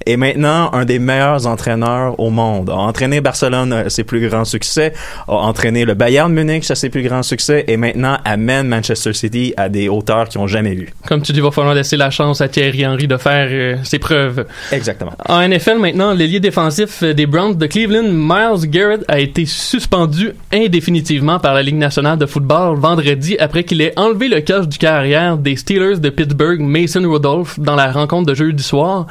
[0.06, 2.70] Et maintenant, un des meilleurs entraîneurs au monde.
[2.70, 4.94] A entraîné Barcelone à ses plus grands succès,
[5.28, 9.54] a entraîné le Bayern Munich à ses plus grands succès, et maintenant amène Manchester City
[9.58, 10.90] à des hauteurs qu'ils n'ont jamais vues.
[11.08, 13.78] Comme tu dis, il va falloir laisser la chance à Thierry Henry de faire euh,
[13.84, 14.46] ses preuves.
[14.72, 15.14] Exactement.
[15.28, 21.40] En NFL, maintenant, l'ailier défensif des Browns de Cleveland, Miles Garrett, a été suspendu indéfinitivement
[21.40, 25.38] par la Ligue nationale de football vendredi après qu'il ait enlevé le casque du carrière
[25.38, 29.08] des Steelers de Pittsburgh, Mason Rudolph, dans la rencontre de jeudi soir.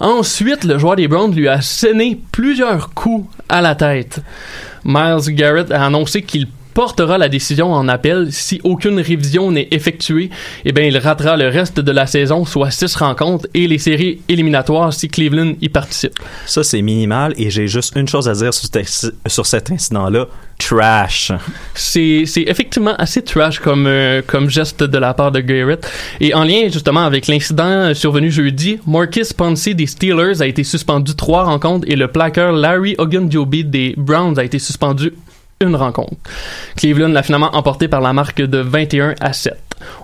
[0.00, 4.20] Ensuite, le joueur des Browns lui a sonné plusieurs coups à la tête.
[4.84, 8.30] Miles Garrett a annoncé qu'il portera la décision en appel.
[8.32, 10.28] Si aucune révision n'est effectuée,
[10.66, 14.20] eh bien, il ratera le reste de la saison, soit six rencontres, et les séries
[14.28, 16.12] éliminatoires si Cleveland y participe.
[16.44, 20.26] Ça, c'est minimal et j'ai juste une chose à dire sur, cet- sur cet incident-là.
[20.58, 21.32] Trash.
[21.74, 25.86] C'est effectivement assez trash comme, euh, comme geste de la part de Garrett.
[26.20, 31.14] Et en lien justement avec l'incident survenu jeudi, Marcus Pouncey des Steelers a été suspendu
[31.14, 35.12] trois rencontres et le plaqueur Larry Ogunjobi des Browns a été suspendu
[35.60, 36.16] une rencontre.
[36.76, 39.54] Cleveland l'a finalement emporté par la marque de 21 à 7.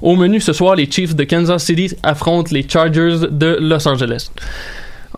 [0.01, 4.31] Au menu ce soir, les Chiefs de Kansas City affrontent les Chargers de Los Angeles.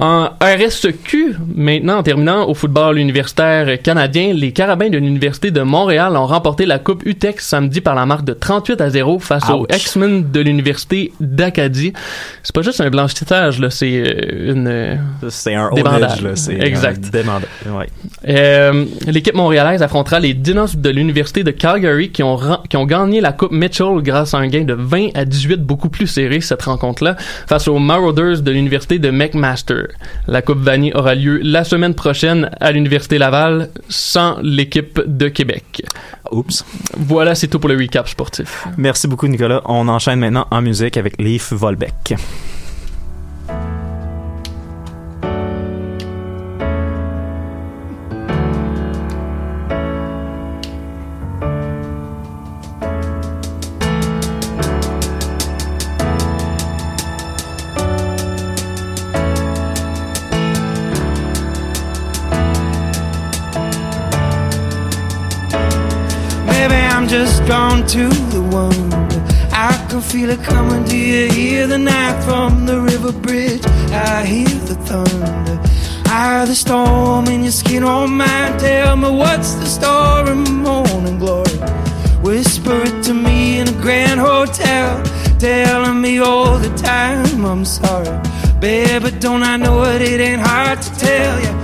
[0.01, 6.17] En RSQ, maintenant, en terminant au football universitaire canadien, les Carabins de l'Université de Montréal
[6.17, 9.67] ont remporté la Coupe UTEX samedi par la marque de 38 à 0 face aux.
[9.73, 11.93] X-Men de l'Université d'Acadie.
[12.43, 14.67] C'est pas juste un blanchissage, là, c'est euh, une...
[14.67, 14.97] euh,
[15.29, 16.03] C'est un débandade.
[16.03, 16.31] haulage, là.
[16.35, 17.05] C'est Exact.
[17.15, 17.71] un.
[17.79, 17.87] Ouais.
[18.29, 23.21] Euh, L'équipe montréalaise affrontera les Dinos de l'Université de Calgary qui ont, qui ont gagné
[23.21, 26.63] la Coupe Mitchell grâce à un gain de 20 à 18, beaucoup plus serré cette
[26.63, 27.15] rencontre-là,
[27.47, 29.84] face aux Marauders de l'Université de McMaster.
[30.27, 35.83] La Coupe Vanier aura lieu la semaine prochaine à l'Université Laval sans l'équipe de Québec.
[36.31, 36.65] Oups.
[36.97, 38.67] Voilà, c'est tout pour le recap sportif.
[38.77, 39.63] Merci beaucoup, Nicolas.
[39.67, 42.15] On enchaîne maintenant en musique avec Leaf Volbeck.
[67.95, 69.23] To the wonder.
[69.53, 70.83] I can feel it coming.
[70.83, 73.65] Do you hear the night from the river bridge?
[73.93, 75.61] I hear the thunder.
[76.07, 78.59] I hear the storm in your skin on mine.
[78.59, 81.59] Tell me what's the story, morning glory.
[82.21, 85.01] Whisper it to me in a grand hotel,
[85.39, 88.11] telling me all the time I'm sorry,
[88.59, 89.13] baby.
[89.21, 90.03] Don't I know it?
[90.03, 91.64] It ain't hard to tell you.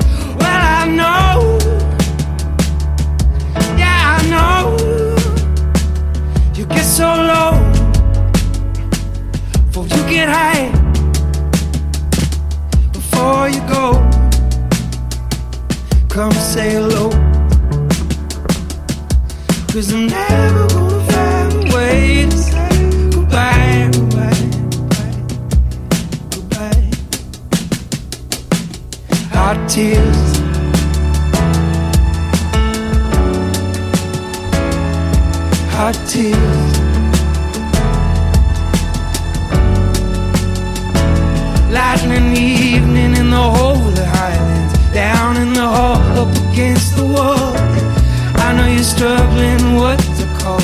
[19.80, 22.68] Cause I'm never gonna find a way to say
[23.14, 24.42] goodbye, goodbye,
[26.28, 26.90] goodbye, goodbye.
[29.32, 30.20] Hot tears.
[35.72, 36.72] hot tears.
[41.72, 45.99] Lightning evening in the holy highlands, down in the hall,
[48.80, 50.58] You're struggling what to call.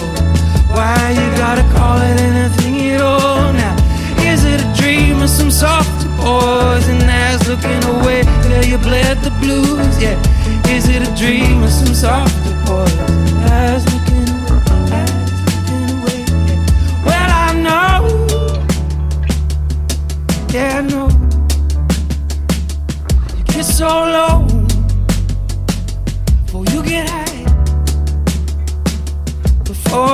[0.74, 3.76] Why you gotta call it anything at all now?
[4.24, 8.22] Is it a dream or some soft poison that's looking away?
[8.44, 10.16] Till you bled the blues, yeah.
[10.74, 12.32] Is it a dream or some soft
[12.64, 13.06] poison
[13.44, 14.60] that's looking away?
[14.96, 16.24] Eyes looking away.
[17.04, 17.98] Well, I know,
[20.54, 21.08] yeah, I know.
[23.36, 24.25] You get so low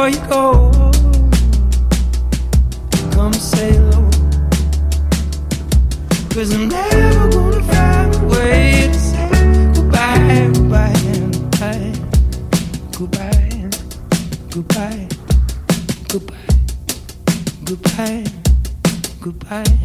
[0.03, 0.71] before you go.
[3.12, 4.11] Come say hello,
[6.31, 9.29] cause I'm never gonna find a way to say
[9.75, 10.93] goodbye, goodbye,
[11.38, 11.93] goodbye,
[12.99, 13.71] goodbye,
[14.51, 15.09] goodbye
[16.09, 16.51] goodbye,
[17.65, 18.25] goodbye,
[19.21, 19.79] goodbye,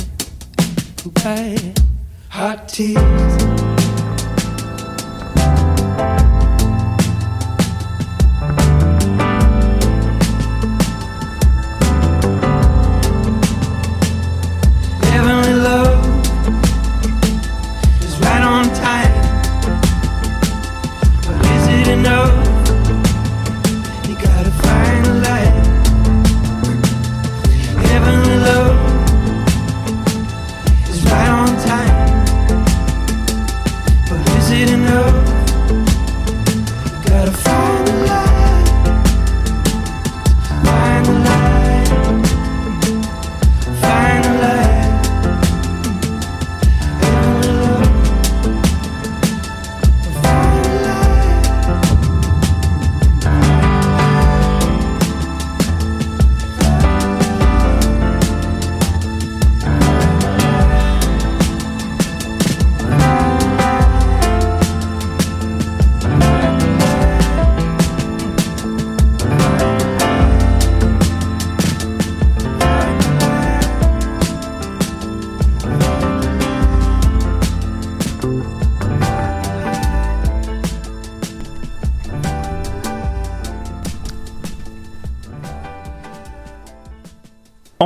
[1.03, 1.73] goodbye,
[2.29, 3.56] hot tears.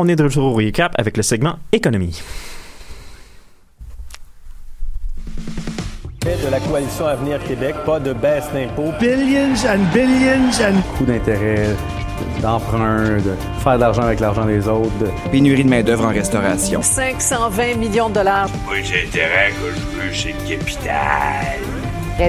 [0.02, 2.22] On est de retour au recap avec le segment économie.
[6.22, 8.92] De la coalition Avenir Québec, pas de baisse d'impôts.
[9.00, 10.82] Billions and billions and...
[10.98, 11.68] Coût d'intérêt,
[12.42, 14.98] d'emprunt, de faire de l'argent avec l'argent des autres.
[15.00, 15.08] De...
[15.32, 16.82] Pénurie de main-d'œuvre en restauration.
[16.82, 18.50] 520 millions de dollars.
[18.66, 21.71] Moi, j'ai intérêt que je veux, c'est le capital.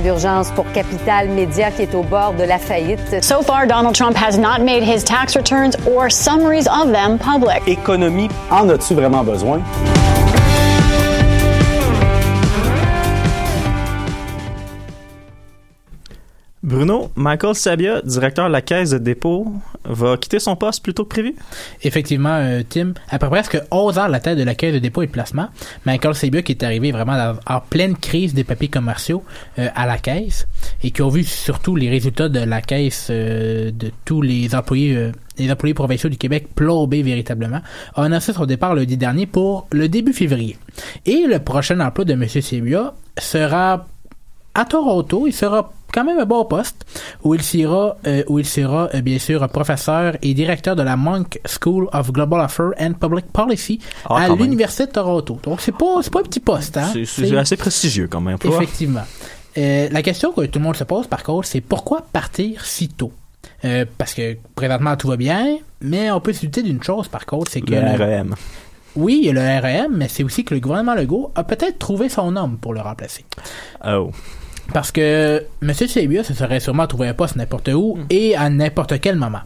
[0.00, 3.22] D'urgence pour Capital Média qui est au bord de la faillite.
[3.22, 7.62] So far, Donald Trump has not made his tax returns or summaries of them public.
[7.66, 9.60] Économie, en as-tu vraiment besoin?
[16.62, 19.52] Bruno, Michael Sabia, directeur de la caisse de dépôt,
[19.84, 21.34] va quitter son poste plus tôt que prévu?
[21.82, 25.02] Effectivement, euh, Tim, après presque 11 ans à la tête de la caisse de dépôt
[25.02, 25.48] et de placement,
[25.86, 29.24] Michael Sabia qui est arrivé vraiment en pleine crise des papiers commerciaux
[29.58, 30.46] euh, à la caisse
[30.84, 34.94] et qui ont vu surtout les résultats de la caisse euh, de tous les employés
[34.94, 37.60] euh, les employés provinciaux du Québec plomber véritablement,
[37.94, 40.58] a annoncé son départ lundi dernier pour le début février.
[41.06, 42.28] Et le prochain emploi de M.
[42.28, 43.86] Sabia sera
[44.54, 46.84] à Toronto, il sera quand même un bon poste
[47.22, 50.96] où il sera euh, où il sera euh, bien sûr professeur et directeur de la
[50.96, 54.44] Monk School of Global Affairs and Public Policy Ah, à quand même.
[54.44, 55.38] l'université de Toronto.
[55.42, 56.90] Donc c'est pas c'est pas un petit poste hein.
[57.04, 58.56] C'est- assez prestigieux comme emploi.
[58.56, 59.04] Effectivement.
[59.58, 62.88] Euh, la question que tout le monde se pose, par contre, c'est pourquoi partir si
[62.88, 63.12] tôt?
[63.98, 67.50] Parce que présentement tout va bien, mais on peut se douter d'une chose, par contre,
[67.52, 67.72] c'est que...
[67.74, 68.34] Le REM.
[68.96, 71.78] Oui, il y a le REM, mais c'est aussi que le gouvernement Legault a peut-être
[71.78, 73.24] trouvé son homme pour le remplacer.
[73.86, 74.10] Oh.
[74.72, 75.72] Parce que M.
[75.74, 79.40] Sabia se serait sûrement trouvé un poste n'importe où et à n'importe quel moment.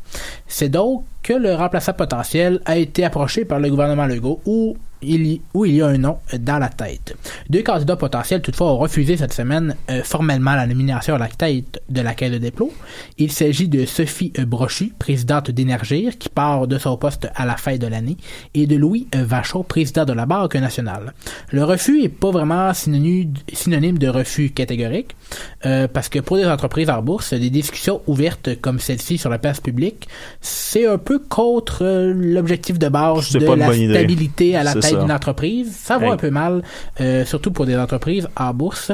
[0.47, 5.27] C'est donc que le remplaçant potentiel a été approché par le gouvernement Legault où il
[5.27, 7.17] y, où il y a un nom dans la tête.
[7.51, 11.83] Deux candidats potentiels, toutefois, ont refusé cette semaine euh, formellement la nomination à la tête
[11.89, 12.73] de la Caisse de dépôt.
[13.19, 17.57] Il s'agit de Sophie euh, Brochy, présidente d'Énergir, qui part de son poste à la
[17.57, 18.17] fin de l'année,
[18.55, 21.15] et de Louis euh, Vachon, président de la Banque nationale.
[21.51, 25.17] Le refus est pas vraiment synonyme, de refus catégorique,
[25.65, 29.39] euh, parce que pour des entreprises en bourse, des discussions ouvertes comme celle-ci sur la
[29.39, 30.09] place publique,
[30.41, 33.95] c'est un peu contre euh, l'objectif de base de la idée.
[33.95, 35.75] stabilité à la tête d'une entreprise.
[35.77, 36.13] Ça va Hey.
[36.13, 36.63] un peu mal,
[37.01, 38.93] euh, surtout pour des entreprises en bourse.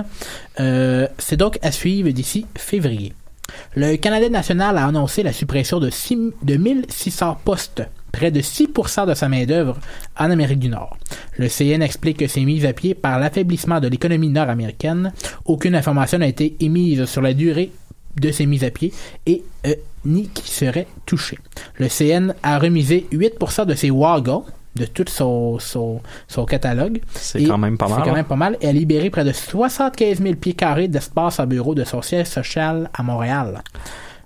[0.60, 3.12] Euh, c'est donc à suivre d'ici février.
[3.74, 9.06] Le Canada national a annoncé la suppression de, six- de 1600 postes, près de 6%
[9.06, 9.78] de sa main-d'œuvre
[10.18, 10.96] en Amérique du Nord.
[11.36, 15.12] Le CN explique que c'est mis à pied par l'affaiblissement de l'économie nord-américaine.
[15.44, 17.72] Aucune information n'a été émise sur la durée
[18.20, 18.92] de ces mises à pied
[19.26, 19.74] et euh,
[20.04, 21.38] ni qui serait touché.
[21.78, 24.44] Le CN a remisé 8% de ses wagons
[24.76, 27.00] de tout son, son, son catalogue.
[27.14, 28.16] C'est Et quand même pas mal, C'est quand hein.
[28.16, 28.56] même pas mal.
[28.60, 32.26] Et a libéré près de 75 000 pieds carrés d'espace à bureau de son siège
[32.26, 33.62] social à Montréal.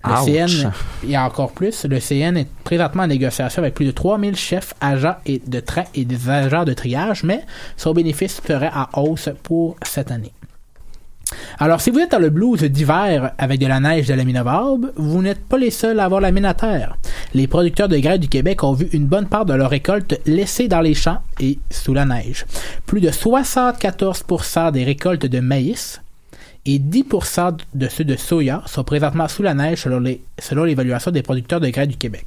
[0.05, 0.25] Le.
[0.25, 0.71] CN,
[1.03, 4.37] il y a encore plus, le CN est présentement en négociation avec plus de 3000
[4.37, 7.45] chefs, agents et de train et des agents de triage, mais
[7.77, 10.33] son bénéfice serait à hausse pour cette année.
[11.59, 14.89] Alors, si vous êtes dans le blues d'hiver avec de la neige de la mi-novembre,
[14.97, 16.97] vous n'êtes pas les seuls à avoir la mine à terre.
[17.34, 20.68] Les producteurs de grains du Québec ont vu une bonne part de leur récolte laissée
[20.68, 22.47] dans les champs et sous la neige.
[22.87, 26.01] Plus de 74% des récoltes de maïs
[26.64, 29.82] et 10% de ceux de soya sont présentement sous la neige
[30.39, 32.26] selon l'évaluation des producteurs de grains du Québec.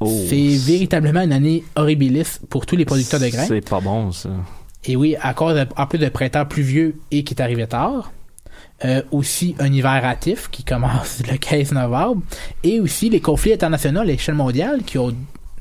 [0.00, 0.24] Oh.
[0.28, 3.44] C'est véritablement une année horribilis pour tous les producteurs de grains.
[3.46, 4.30] C'est pas bon, ça.
[4.84, 8.12] Et oui, à cause de- en plus de printemps pluvieux et qui est arrivé tard.
[8.84, 12.20] Euh, aussi un hiver hâtif qui commence le 15 novembre.
[12.62, 15.14] Et aussi les conflits internationaux à l'échelle mondiale qui ont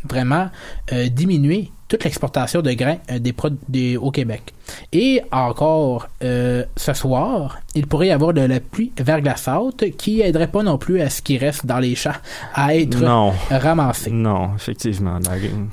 [0.03, 0.49] vraiment
[0.91, 4.53] euh, diminué toute l'exportation de grains euh, au Québec.
[4.93, 10.47] Et encore euh, ce soir, il pourrait y avoir de la pluie verglaçante qui aiderait
[10.47, 12.11] pas non plus à ce qui reste dans les champs
[12.53, 13.34] à être Non.
[13.49, 14.11] ramassé.
[14.11, 15.20] Non, effectivement.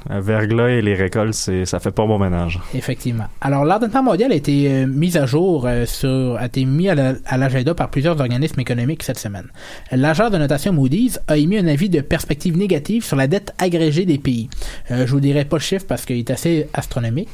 [0.09, 2.59] La, la verglas et les récoltes, ça fait pas bon ménage.
[2.75, 3.25] Effectivement.
[3.41, 6.95] Alors, l'ordonnement mondial a été euh, mis à jour euh, sur, a été mis à
[6.95, 9.47] la- à l'agenda par plusieurs organismes économiques cette semaine.
[9.91, 14.05] L'agence de notation Moody's a émis un avis de perspective négative sur la dette agrégée
[14.07, 14.49] des pays.
[14.91, 17.29] Euh, je vous dirai pas le chiffre parce qu'il est assez astronomique,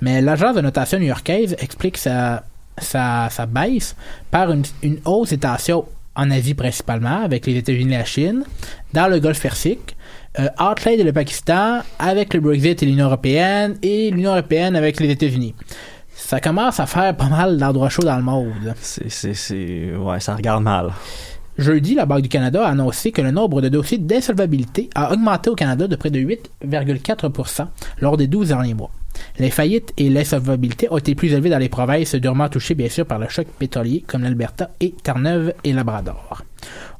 [0.00, 2.44] mais l'agence de notation new-yorkaise explique sa,
[2.78, 3.94] sa, sa baisse
[4.30, 5.84] par une, une hausse des tensions
[6.14, 8.44] en Asie principalement, avec les États-Unis et la Chine,
[8.92, 9.96] dans le Golfe Persique,
[10.38, 14.76] euh, entre l'Inde et le Pakistan, avec le Brexit et l'Union européenne, et l'Union européenne
[14.76, 15.54] avec les États-Unis.
[16.14, 18.74] Ça commence à faire pas mal d'endroits chauds dans le monde.
[18.80, 20.92] C'est, c'est, c'est, ouais, ça regarde mal.
[21.58, 25.50] Jeudi, la Banque du Canada a annoncé que le nombre de dossiers d'insolvabilité a augmenté
[25.50, 27.66] au Canada de près de 8,4
[28.00, 28.90] lors des 12 derniers mois.
[29.38, 33.06] Les faillites et l'insolvabilité ont été plus élevées dans les provinces durement touchées bien sûr
[33.06, 36.42] par le choc pétrolier comme l'Alberta et Terre-Neuve et Labrador.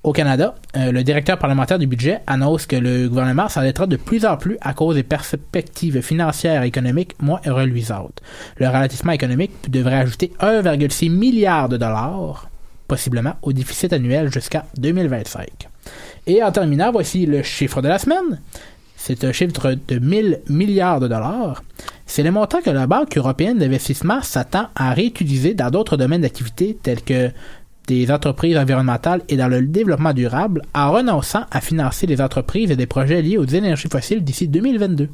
[0.02, 4.26] Au Canada, euh, le directeur parlementaire du budget annonce que le gouvernement s'endettera de plus
[4.26, 8.20] en plus à cause des perspectives financières et économiques moins reluisantes.
[8.56, 12.48] Le ralentissement économique devrait ajouter 1,6 milliard de dollars,
[12.88, 15.68] possiblement, au déficit annuel jusqu'à 2025.
[16.26, 18.40] Et en terminant, voici le chiffre de la semaine.
[18.96, 21.62] C'est un chiffre de 1000 milliards de dollars.
[22.14, 26.76] C'est le montant que la Banque européenne d'investissement s'attend à réutiliser dans d'autres domaines d'activité
[26.82, 27.30] tels que
[27.88, 32.76] des entreprises environnementales et dans le développement durable en renonçant à financer les entreprises et
[32.76, 35.08] des projets liés aux énergies fossiles d'ici 2022.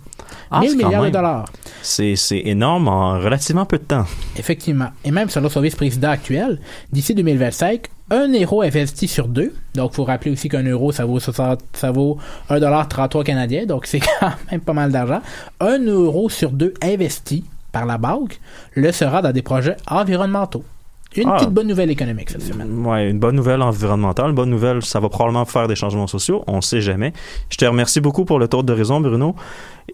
[0.50, 1.44] Ah, 1000 c'est quand milliards de dollars.
[1.82, 4.04] C'est c'est énorme en relativement peu de temps.
[4.36, 4.88] Effectivement.
[5.04, 6.58] Et même selon son vice-président actuel,
[6.90, 9.52] d'ici 2025, un euro investi sur deux.
[9.74, 12.18] Donc, faut rappeler aussi qu'un euro, ça vaut 60 ça vaut
[12.50, 13.66] 1,33$ canadien.
[13.66, 15.20] Donc, c'est quand même pas mal d'argent.
[15.60, 18.40] Un euro sur deux investi par la banque
[18.74, 20.64] le sera dans des projets environnementaux.
[21.16, 21.36] Une Ah.
[21.38, 22.86] petite bonne nouvelle économique cette semaine.
[22.86, 26.44] Ouais, une bonne nouvelle environnementale, une bonne nouvelle, ça va probablement faire des changements sociaux,
[26.46, 27.12] on sait jamais.
[27.50, 29.34] Je te remercie beaucoup pour le tour d'horizon, Bruno.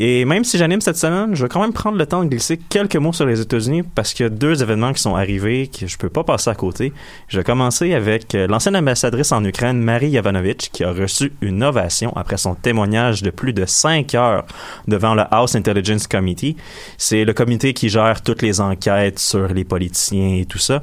[0.00, 2.56] Et même si j'anime cette semaine, je vais quand même prendre le temps de glisser
[2.68, 5.86] quelques mots sur les États-Unis parce qu'il y a deux événements qui sont arrivés que
[5.86, 6.92] je peux pas passer à côté.
[7.28, 11.62] Je vais commencer avec euh, l'ancienne ambassadrice en Ukraine, Marie Yavanovitch, qui a reçu une
[11.62, 14.44] ovation après son témoignage de plus de cinq heures
[14.88, 16.56] devant le House Intelligence Committee.
[16.98, 20.82] C'est le comité qui gère toutes les enquêtes sur les politiciens et tout ça.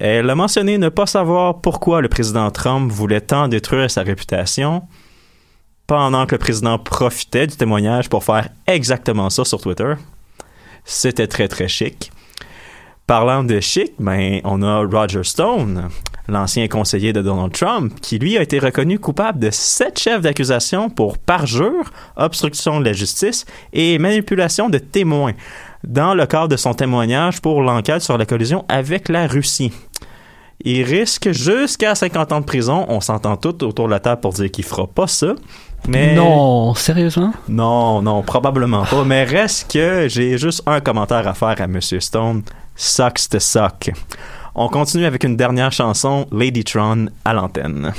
[0.00, 4.82] Elle a mentionné ne pas savoir pourquoi le président Trump voulait tant détruire sa réputation
[5.86, 9.92] pendant que le président profitait du témoignage pour faire exactement ça sur Twitter.
[10.86, 12.10] C'était très très chic.
[13.06, 15.90] Parlant de chic, ben, on a Roger Stone,
[16.28, 20.88] l'ancien conseiller de Donald Trump, qui lui a été reconnu coupable de sept chefs d'accusation
[20.88, 23.44] pour parjure, obstruction de la justice
[23.74, 25.34] et manipulation de témoins
[25.84, 29.72] dans le cadre de son témoignage pour l'enquête sur la collision avec la Russie.
[30.62, 32.84] Il risque jusqu'à 50 ans de prison.
[32.88, 35.34] On s'entend tous autour de la table pour dire qu'il fera pas ça.
[35.88, 37.32] Mais Non, sérieusement?
[37.48, 39.02] non, non, probablement pas.
[39.04, 42.42] Mais reste que j'ai juste un commentaire à faire à Monsieur Stone.
[42.76, 43.90] Sucks to suck.
[44.54, 47.92] On continue avec une dernière chanson, Lady Tron, à l'antenne.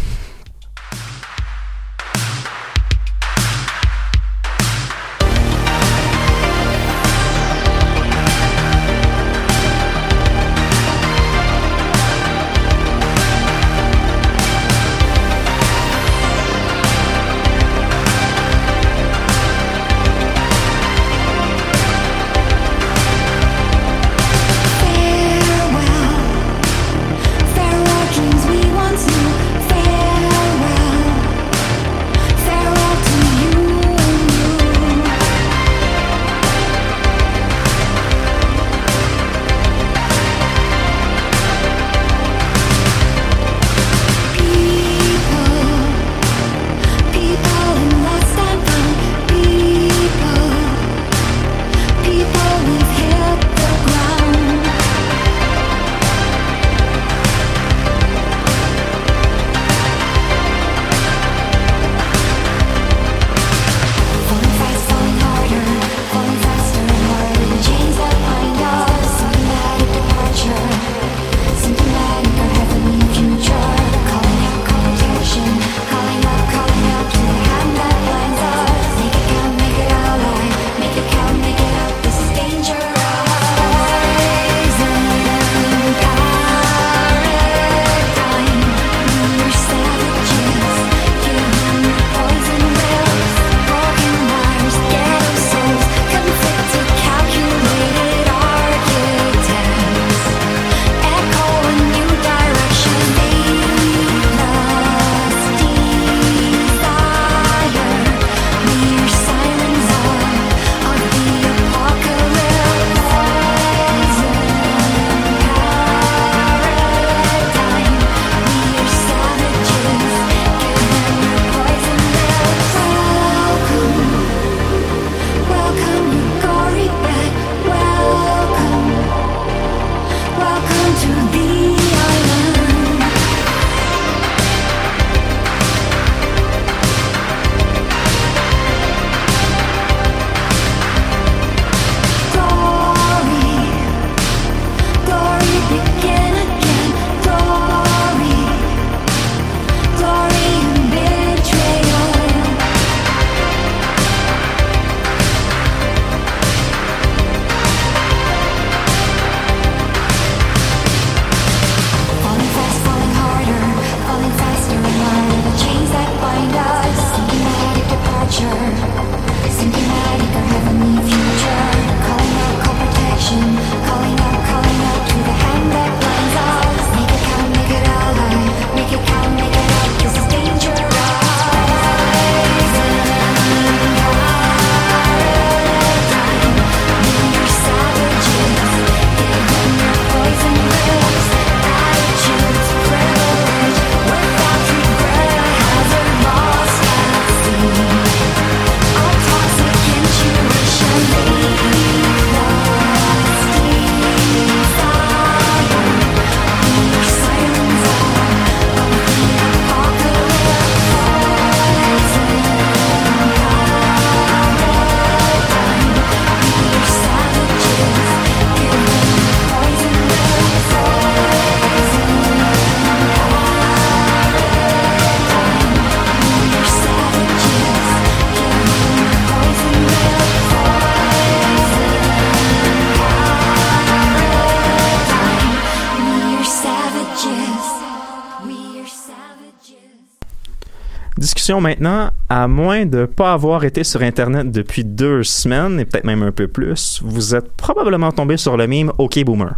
[241.50, 242.12] Maintenant.
[242.30, 246.32] À moins de pas avoir été sur Internet depuis deux semaines, et peut-être même un
[246.32, 249.56] peu plus, vous êtes probablement tombé sur le meme OK Boomer.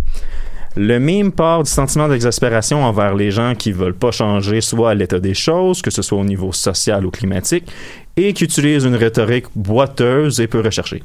[0.76, 5.20] Le meme part du sentiment d'exaspération envers les gens qui veulent pas changer soit l'état
[5.20, 7.72] des choses, que ce soit au niveau social ou climatique,
[8.18, 11.04] et qui utilisent une rhétorique boiteuse et peu recherchée.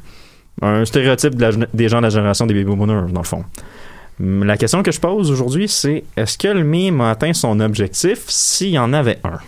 [0.62, 1.34] Un stéréotype
[1.74, 3.44] des gens de la génération des baby boomers, dans le fond.
[4.20, 7.60] Hum, La question que je pose aujourd'hui, c'est est-ce que le meme a atteint son
[7.60, 8.24] objectif?
[8.28, 9.38] S'il y en avait un?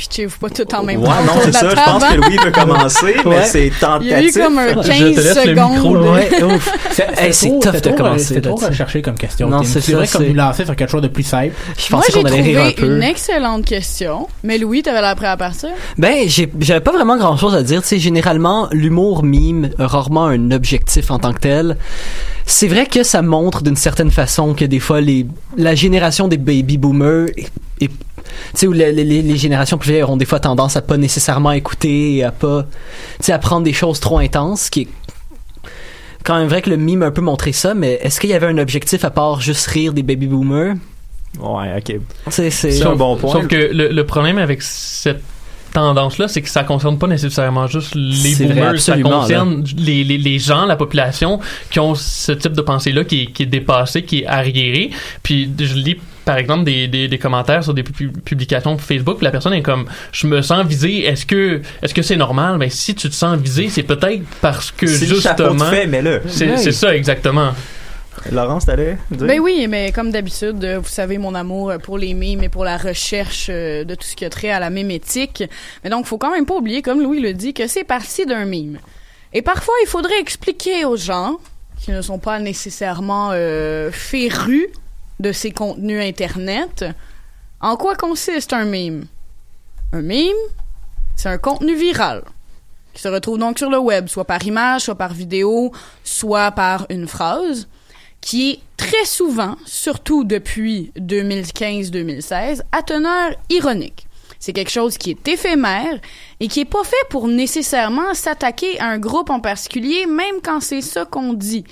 [0.00, 1.24] Pitchez-vous pas tout en même Ouais, temps.
[1.26, 1.68] non, c'est ça.
[1.70, 2.08] Je pense hein?
[2.12, 3.44] que Louis veut commencer, mais Ouais.
[3.44, 4.42] c'est Il y a eu tentatif.
[4.42, 5.96] comme un 15 Je te laisse le micro, secondes.
[6.14, 6.78] Ouais, ouf.
[6.92, 9.48] C'est Hey, tough de trop- commencer C'est trop recherché comme question.
[9.48, 11.52] Non, c'est vrai comme nous lancer sur quelque chose de plus simple.
[11.76, 12.86] Je Moi, pensais j'ai qu'on allait rire un peu.
[12.96, 14.26] une excellente question.
[14.42, 15.68] Mais Louis, t'avais l'air prêt à partir?
[15.98, 16.26] Ben,
[16.60, 17.82] j'avais pas vraiment grand chose à dire.
[17.82, 21.76] Tu sais, généralement, l'humour mime a rarement un objectif en tant que tel.
[22.46, 25.26] C'est vrai que ça montre d'une certaine façon que des fois, les,
[25.56, 27.90] la génération des baby boomers est, est-
[28.52, 30.96] tu sais, où les, les- les générations plus vieilles auront des fois tendance à pas
[30.96, 32.62] nécessairement écouter et à pas,
[33.18, 34.88] tu sais, à prendre des choses trop intenses, qui est
[36.24, 38.34] quand même vrai que le mime a un peu montré ça, mais est-ce qu'il y
[38.34, 40.74] avait un objectif à part juste rire des baby boomers?
[41.38, 41.96] Ouais, ok.
[42.28, 43.32] C'est, c'est, C'est un bon point.
[43.32, 45.22] Sauf que le, le problème avec cette
[45.72, 50.02] tendance-là, c'est que ça concerne pas nécessairement juste les C'est vrai, boomers, ça concerne les,
[50.02, 51.38] les, les gens, la population
[51.70, 54.90] qui ont ce type de pensée-là qui, est- qui est dépassé, qui est arriéré.
[55.22, 59.24] Puis je lis par exemple des, des, des commentaires sur des pu- publications Facebook, puis
[59.24, 62.58] la personne est comme je me sens visé, est-ce que est-ce que c'est normal?
[62.58, 66.18] Ben si tu te sens visé, c'est peut-être parce que justement mais là.
[66.28, 66.56] c'est Ouais.
[66.56, 67.52] c'est ça exactement.
[68.32, 69.26] Laurence, t'allais dire?
[69.26, 72.48] Ben oui, mais comme d'habitude, euh, vous savez mon amour euh, pour les mimes et
[72.50, 75.44] pour la recherche euh, de tout ce qui a trait à la mémétique.
[75.82, 78.44] Mais donc, faut quand même pas oublier, comme Louis le dit, que c'est parti d'un
[78.44, 78.78] mime.
[79.32, 81.38] Et parfois, il faudrait expliquer aux gens
[81.82, 84.66] qui ne sont pas nécessairement euh, férus
[85.20, 86.84] de ces contenus Internet
[87.60, 89.04] en quoi consiste un mime.
[89.92, 90.36] Un mime,
[91.14, 92.24] c'est un contenu viral
[92.94, 96.86] qui se retrouve donc sur le web, soit par image, soit par vidéo, soit par
[96.90, 97.68] une phrase
[98.20, 104.06] qui est très souvent, surtout depuis 2015-2016, à teneur ironique.
[104.38, 106.00] C'est quelque chose qui est éphémère
[106.40, 110.60] et qui est pas fait pour nécessairement s'attaquer à un groupe en particulier, même quand
[110.60, 111.64] c'est ça qu'on dit.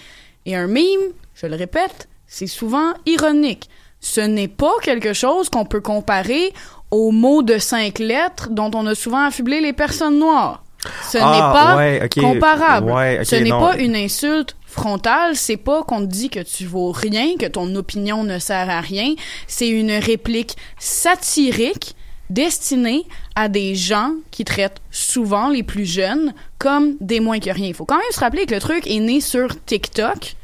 [0.44, 3.68] Et un mime, je le répète, c'est souvent ironique.
[4.00, 6.52] Ce n'est pas quelque chose qu'on peut comparer
[6.92, 10.62] aux mots de cinq lettres dont on a souvent affublé les personnes noires.
[11.10, 12.92] Ce Ah, n'est pas ouais, comparable.
[12.92, 16.92] Ouais, Ce n'est pas une insulte frontale, c'est pas qu'on te dit que tu vaux
[16.92, 19.14] rien, que ton opinion ne sert à rien.
[19.48, 21.96] C'est une réplique satirique
[22.30, 23.04] destinée
[23.34, 27.68] à des gens qui traitent souvent les plus jeunes comme des moins que rien.
[27.68, 30.36] Il faut quand même se rappeler que le truc est né sur TikTok,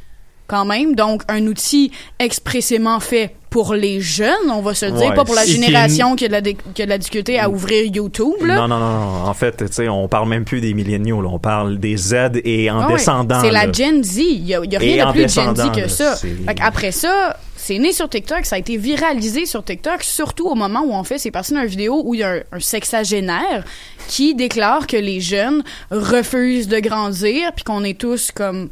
[0.47, 5.14] quand même, donc un outil expressément fait pour les jeunes, on va se dire, Ouais,
[5.14, 7.49] pas pour la qui génération qui a de la, qui a de la difficulté à
[7.49, 8.34] ouvrir YouTube.
[8.45, 8.57] Là.
[8.57, 9.26] Non, non, non.
[9.28, 11.28] En fait, tu sais, on parle même plus des milléniaux, là.
[11.32, 12.14] On parle des Z
[12.45, 13.40] et en Ah ouais, descendant.
[13.40, 13.70] C'est la.
[13.70, 14.18] Gen Z.
[14.18, 16.16] Il y a, y a rien en de plus Gen Z que ça.
[16.16, 20.55] Fait après ça, c'est né sur TikTok, ça a été viralisé sur TikTok, surtout au
[20.57, 23.64] moment où en fait c'est parti d'une vidéo où il y a un, un sexagénaire
[24.09, 28.68] qui déclare que les jeunes refusent de grandir, puis qu'on est tous comme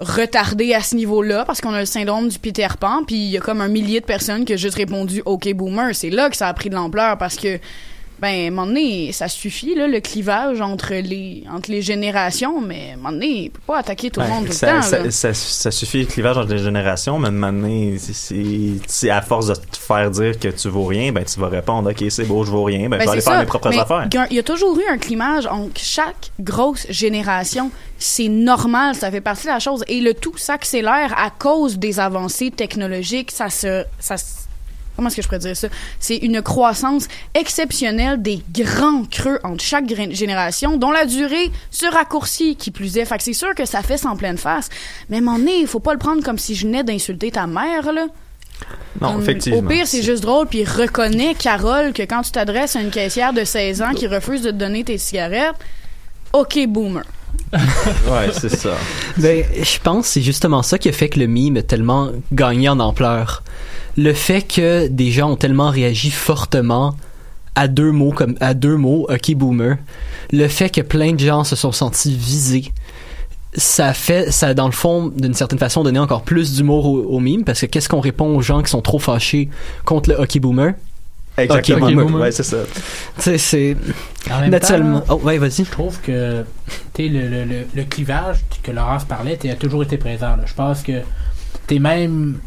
[0.00, 3.36] retardés à ce niveau-là parce qu'on a le syndrome du Peter Pan, puis il y
[3.36, 5.94] a comme un millier de personnes qui ont juste répondu OK boomer.
[5.94, 7.58] C'est là que ça a pris de l'ampleur parce que
[8.18, 12.60] ben, à un moment donné, ça suffit, là, le clivage entre les, entre les générations,
[12.60, 14.72] mais à un moment donné, il peut pas attaquer tout le Ben, monde tout ça,
[14.76, 14.86] le temps.
[15.10, 17.96] ça, ça- ça suffit le clivage entre les générations, mais maintenant,
[18.86, 21.90] c'est à force de te faire dire que tu vaux rien, ben tu vas répondre
[21.90, 23.78] OK, c'est beau, je vaux rien, ben, je vais Ben, aller faire mes propres Mais
[23.78, 24.08] affaires.
[24.10, 27.70] Il y a- il y a toujours eu un clivage entre chaque grosse génération.
[27.98, 29.82] C'est normal, ça fait partie de la chose.
[29.88, 33.30] Et le tout s'accélère à cause des avancées technologiques.
[33.30, 34.45] Ça se, ça se-
[34.96, 35.68] Comment est-ce que je pourrais dire ça?
[36.00, 42.56] C'est une croissance exceptionnelle des grands creux entre chaque génération, dont la durée se raccourcit,
[42.56, 43.04] qui plus est.
[43.04, 44.68] Fait que c'est sûr que ça fait en pleine face.
[45.10, 47.92] Mais moment donné, il faut pas le prendre comme si je venais d'insulter ta mère,
[47.92, 48.06] là.
[49.00, 49.58] Non, Hum, effectivement.
[49.58, 53.32] Au pire, c'est juste drôle, puis reconnais, Carole, que quand tu t'adresses à une caissière
[53.34, 55.56] de 16 ans qui refuse de te donner tes cigarettes,
[56.32, 57.04] OK, boomer.
[57.52, 58.74] Ouais, c'est ça.
[59.16, 62.10] Ben, je pense que c'est justement ça qui a fait que le meme a tellement
[62.32, 63.42] gagné en ampleur.
[63.96, 66.96] Le fait que des gens ont tellement réagi fortement
[67.54, 69.78] à deux mots comme à deux mots, ok boomer.
[70.32, 72.72] Le fait que plein de gens se sont sentis visés.
[73.54, 77.20] Ça fait, ça dans le fond, d'une certaine façon, donné encore plus d'humour au, au
[77.20, 79.48] meme parce que qu'est-ce qu'on répond aux gens qui sont trop fâchés
[79.86, 80.74] contre le hockey boomer?
[81.38, 81.86] Exactement.
[81.86, 82.20] Ok, boomer.
[82.20, 82.58] Ouais, c'est ça.
[83.16, 83.76] Tu sais, c'est
[84.48, 85.00] naturellement.
[85.00, 85.64] temps, Oh, ouais, vas-y.
[85.64, 86.44] Je trouve que
[86.98, 90.36] le, le, le, le clivage que Laurence parlait t'sais, a toujours été présent.
[90.36, 90.44] là.
[90.46, 91.00] Je pense que
[91.66, 92.38] t'es même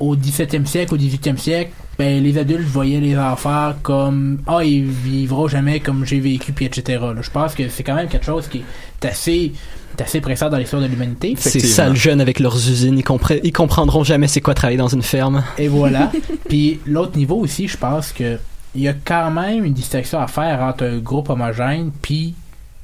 [0.00, 4.84] au 17e siècle, au 18e siècle, ben, les adultes voyaient les enfants comme ah ils
[4.84, 8.48] vivront jamais comme j'ai vécu puis etc je pense que c'est quand même quelque chose
[8.48, 8.58] qui
[9.00, 9.52] est assez
[9.96, 14.04] est assez pressant dans l'histoire de l'humanité Ces sales jeunes avec leurs usines, ils, comprendront
[14.04, 15.44] jamais c'est quoi travailler dans une ferme.
[15.58, 16.10] et voilà
[16.48, 18.38] puis l'autre niveau aussi je pense que
[18.74, 22.34] il y a quand même une distinction à faire entre un groupe homogène puis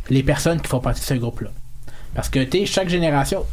[0.09, 1.51] les personnes qui font partie de ce groupe là
[2.15, 3.45] parce que tu sais chaque génération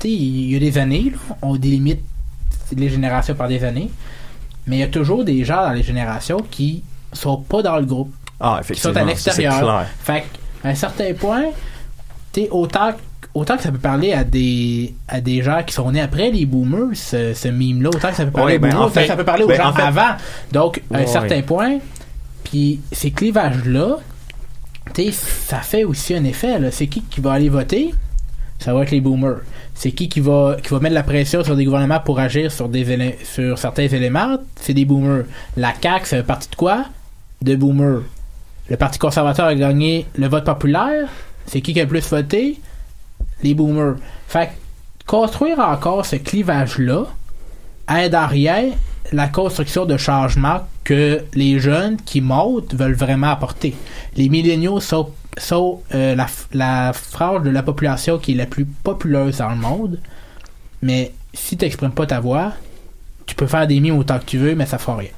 [0.00, 2.00] tu sais il y a des années là, on délimite
[2.76, 3.90] les générations par des années
[4.66, 7.84] mais il y a toujours des gens dans les générations qui sont pas dans le
[7.84, 8.12] groupe.
[8.40, 9.00] Ah, qui sont effectivement.
[9.00, 9.86] à l'extérieur.
[10.02, 10.24] Fait
[10.62, 11.44] qu'à un certain point,
[12.50, 12.90] autant,
[13.34, 16.46] autant que ça peut parler à des, à des gens qui sont nés après les
[16.46, 18.94] boomers, ce, ce meme-là, autant que ça peut parler Ouais, aux ben, boomers, en autant
[18.94, 20.16] que fait- ça peut parler aux ben, gens en fait- avant.
[20.52, 21.06] Donc, à un Ouais.
[21.06, 21.78] certain point,
[22.44, 23.96] puis ces clivages-là,
[24.92, 26.58] t'sais, ça fait aussi un effet.
[26.58, 26.70] là.
[26.70, 27.94] C'est qui qui va aller voter?
[28.58, 29.38] Ça va être les boomers.
[29.74, 32.68] C'est qui qui va, qui va mettre la pression sur des gouvernements pour agir sur,
[32.68, 34.38] des sur certains éléments?
[34.60, 35.24] C'est des boomers.
[35.56, 36.84] La CAQ, c'est un parti de quoi?
[37.42, 38.02] De boomers.
[38.70, 41.08] Le Parti conservateur a gagné le vote populaire?
[41.46, 42.60] C'est qui qui a le plus voté?
[43.42, 43.96] Les boomers.
[44.28, 44.50] Fait
[45.06, 47.06] construire encore ce clivage-là
[47.94, 48.70] aide à rien
[49.12, 53.74] la construction de changements que les jeunes qui montent veulent vraiment apporter.
[54.16, 55.10] Les milléniaux sont,
[55.94, 60.00] euh, la, la frange de la population qui est la plus populeuse dans le monde.
[60.82, 62.52] Mais si tu n'exprimes pas ta voix,
[63.26, 65.10] tu peux faire des mimes autant que tu veux, mais ça fera rien.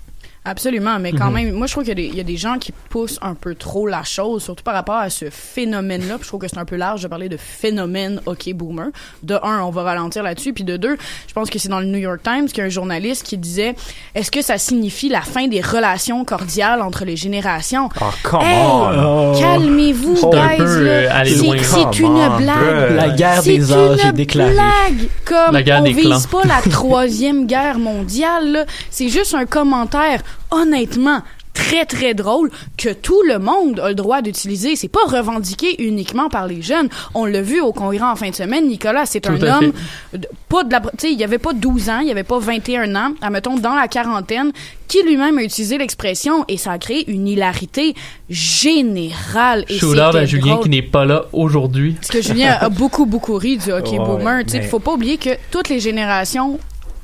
[0.48, 1.32] Absolument, mais quand Mhm.
[1.34, 3.18] même, moi je trouve qu'il y, a des- il y a des gens qui poussent
[3.20, 6.14] un peu trop la chose, surtout par rapport à ce phénomène-là.
[6.16, 8.86] Puis Je trouve que c'est un peu large de parler de phénomène OK boomer.
[9.22, 10.96] De un, on va ralentir là-dessus, puis de deux,
[11.28, 13.36] je pense que c'est dans le New York Times qu'il y a un journaliste qui
[13.38, 13.74] disait
[14.14, 17.88] est-ce que ça signifie la fin des relations cordiales entre les générations?
[18.00, 19.34] Oh, come Hey, on!
[19.38, 20.56] Calmez-vous, guys.
[20.60, 22.94] euh, C'est- Come une on, blague.
[22.96, 24.52] La guerre des âges est déclarée.
[24.52, 25.08] blague.
[25.24, 26.40] Comme La guerre on des vise clans.
[26.42, 28.52] pas la troisième guerre mondiale.
[28.52, 28.64] là.
[28.90, 31.22] C'est juste un commentaire, honnêtement,
[31.54, 34.76] très très drôle que tout le monde a le droit d'utiliser.
[34.76, 36.90] C'est pas revendiqué uniquement par les jeunes.
[37.14, 38.68] On l'a vu au congrès en fin de semaine.
[38.68, 39.72] Nicolas, c'est un homme
[40.12, 42.24] de- pas de la, tu sais, il y avait pas 12 ans, il y avait
[42.24, 44.52] pas 21 ans, admettons dans la quarantaine,
[44.86, 47.94] qui lui-même a utilisé l'expression et ça a créé une hilarité
[48.28, 49.64] générale.
[49.68, 50.64] Et Shout out à Julien drôle.
[50.64, 51.92] qui n'est pas là aujourd'hui.
[51.94, 54.44] Parce que Julien a beaucoup, beaucoup ri du hockey Ouais, boomer.
[54.44, 56.58] Tu sais, mais- faut pas oublier que toutes les générations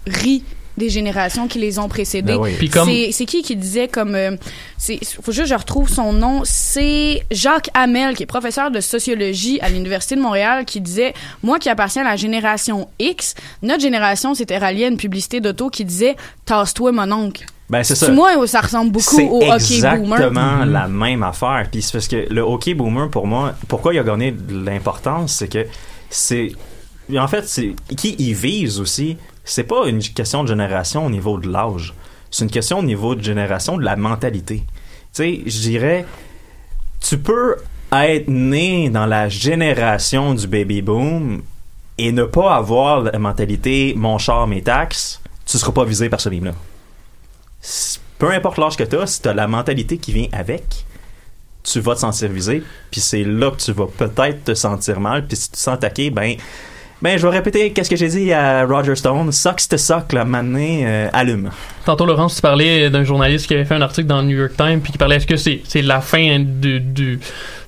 [0.07, 0.45] rient
[0.77, 2.33] des générations qui les ont précédées.
[2.35, 2.55] Ben oui.
[2.59, 4.15] Puis comme- C'est c'est qui qui disait comme...
[4.15, 4.37] euh,
[4.79, 6.43] c'est faut juste que je retrouve son nom.
[6.45, 11.59] C'est Jacques Hamel, qui est professeur de sociologie à l'Université de Montréal, qui disait, moi
[11.59, 15.85] qui appartiens à la génération X, notre génération s'était ralliée à une publicité d'auto qui
[15.85, 16.17] disait
[16.47, 17.45] «Tasse-toi, mon oncle».
[17.71, 18.11] Ben, c'est ça.
[18.11, 20.17] Moi, ça ressemble beaucoup C'est au hockey boomer.
[20.19, 21.67] exactement la même affaire.
[21.73, 25.33] Puis c'est parce que le hockey boomer, pour moi, pourquoi il a gagné de l'importance,
[25.35, 25.67] c'est que
[26.11, 26.53] c'est...
[27.17, 31.39] En fait, c'est qui il vise aussi, c'est pas une question de génération au niveau
[31.39, 31.95] de l'âge.
[32.31, 34.65] C'est une question au niveau de génération de la mentalité.
[34.67, 34.67] Tu
[35.13, 36.07] sais, je dirais,
[37.01, 37.57] tu peux
[37.93, 41.43] être né dans la génération du baby boom
[41.99, 46.21] et ne pas avoir la mentalité mon char, mes taxes, tu seras pas visé par
[46.21, 46.55] ce livre-là.
[48.19, 50.87] Peu importe l'âge que tu as, si tu as la mentalité qui vient avec,
[51.63, 55.27] tu vas te sentir visé, puis c'est là que tu vas peut-être te sentir mal,
[55.27, 56.37] puis si tu te sens attaqué, ben,
[57.03, 60.25] ben je vais répéter qu'est-ce que j'ai dit à Roger Stone, sucks to suck, là,
[60.25, 61.51] mané, euh, allume.
[61.85, 64.53] Tantôt, Laurence, tu parlais d'un journaliste qui avait fait un article dans le New York
[64.57, 67.19] Times puis qui parlait est-ce que c'est c'est la fin du, du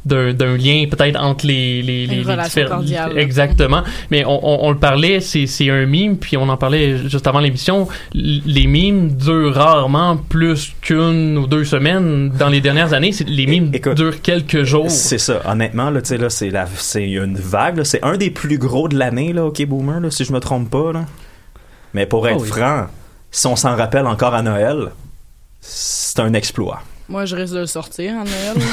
[0.05, 3.83] d'un d'un lien peut-être entre les les, différents- exactement.
[4.11, 7.27] Mais on, on, on le parlait c'est c'est un mime puis on en parlait juste
[7.27, 7.89] avant l'émission.
[8.13, 12.31] Les mimes durent rarement plus qu'une ou deux semaines.
[12.31, 14.91] Dans les dernières années C'est- les mimes durent quelques jours.
[14.91, 18.17] C'est ça, honnêtement, là, tu sais, là, c'est la, c'est une vague, là, c'est un
[18.17, 21.05] des plus gros de l'année, là, OK Boomer, là, si je me trompe pas, là.
[21.95, 22.49] Mais pour être Oh oui.
[22.49, 22.87] franc,
[23.31, 24.91] si on s'en rappelle encore à Noël,
[25.61, 26.83] c'est un exploit.
[27.07, 28.67] Moi, je risque de le sortir en Noël.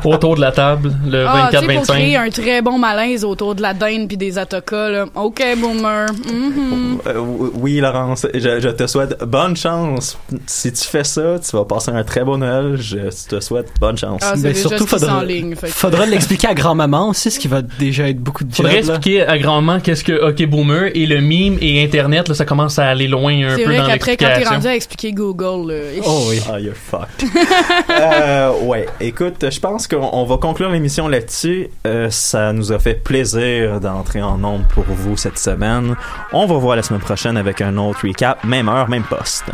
[0.04, 3.24] autour de la table le Ah, tu sais, pour 24-25 créer un très bon malaise
[3.24, 5.06] autour de la dinde puis des atokas, là.
[5.16, 6.06] OK, boomer.
[6.32, 6.98] Mhm.
[7.06, 7.14] Euh,
[7.54, 10.16] oui, Laurence, je, je te souhaite bonne chance.
[10.46, 12.76] Si tu fais ça, tu vas passer un très beau Noël.
[12.80, 14.20] Je te souhaite bonne chance.
[14.24, 15.22] Ah, c'est Ben, surtout, faudra,
[15.66, 18.58] faudra l'expliquer à grand-maman aussi, ce qui va déjà être beaucoup de job.
[18.66, 22.44] Faudrait expliquer à grand-maman qu'est-ce que OK Boomer et le mime et Internet, là, ça
[22.44, 24.54] commence à aller loin un C'est peu vrai dans qu'après, quand t'es l'explication.
[24.54, 26.40] rendu à expliquer Google, là, Oh oui.
[26.48, 27.28] Ah, fucked.
[27.90, 31.68] euh, ouais, écoute, je pense qu'on on va conclure l'émission là-dessus.
[31.86, 35.96] Euh, ça nous a fait plaisir d'entrer en nombre pour vous cette semaine.
[36.32, 39.44] On va voir la semaine prochaine avec un autre recap, même heure, même poste.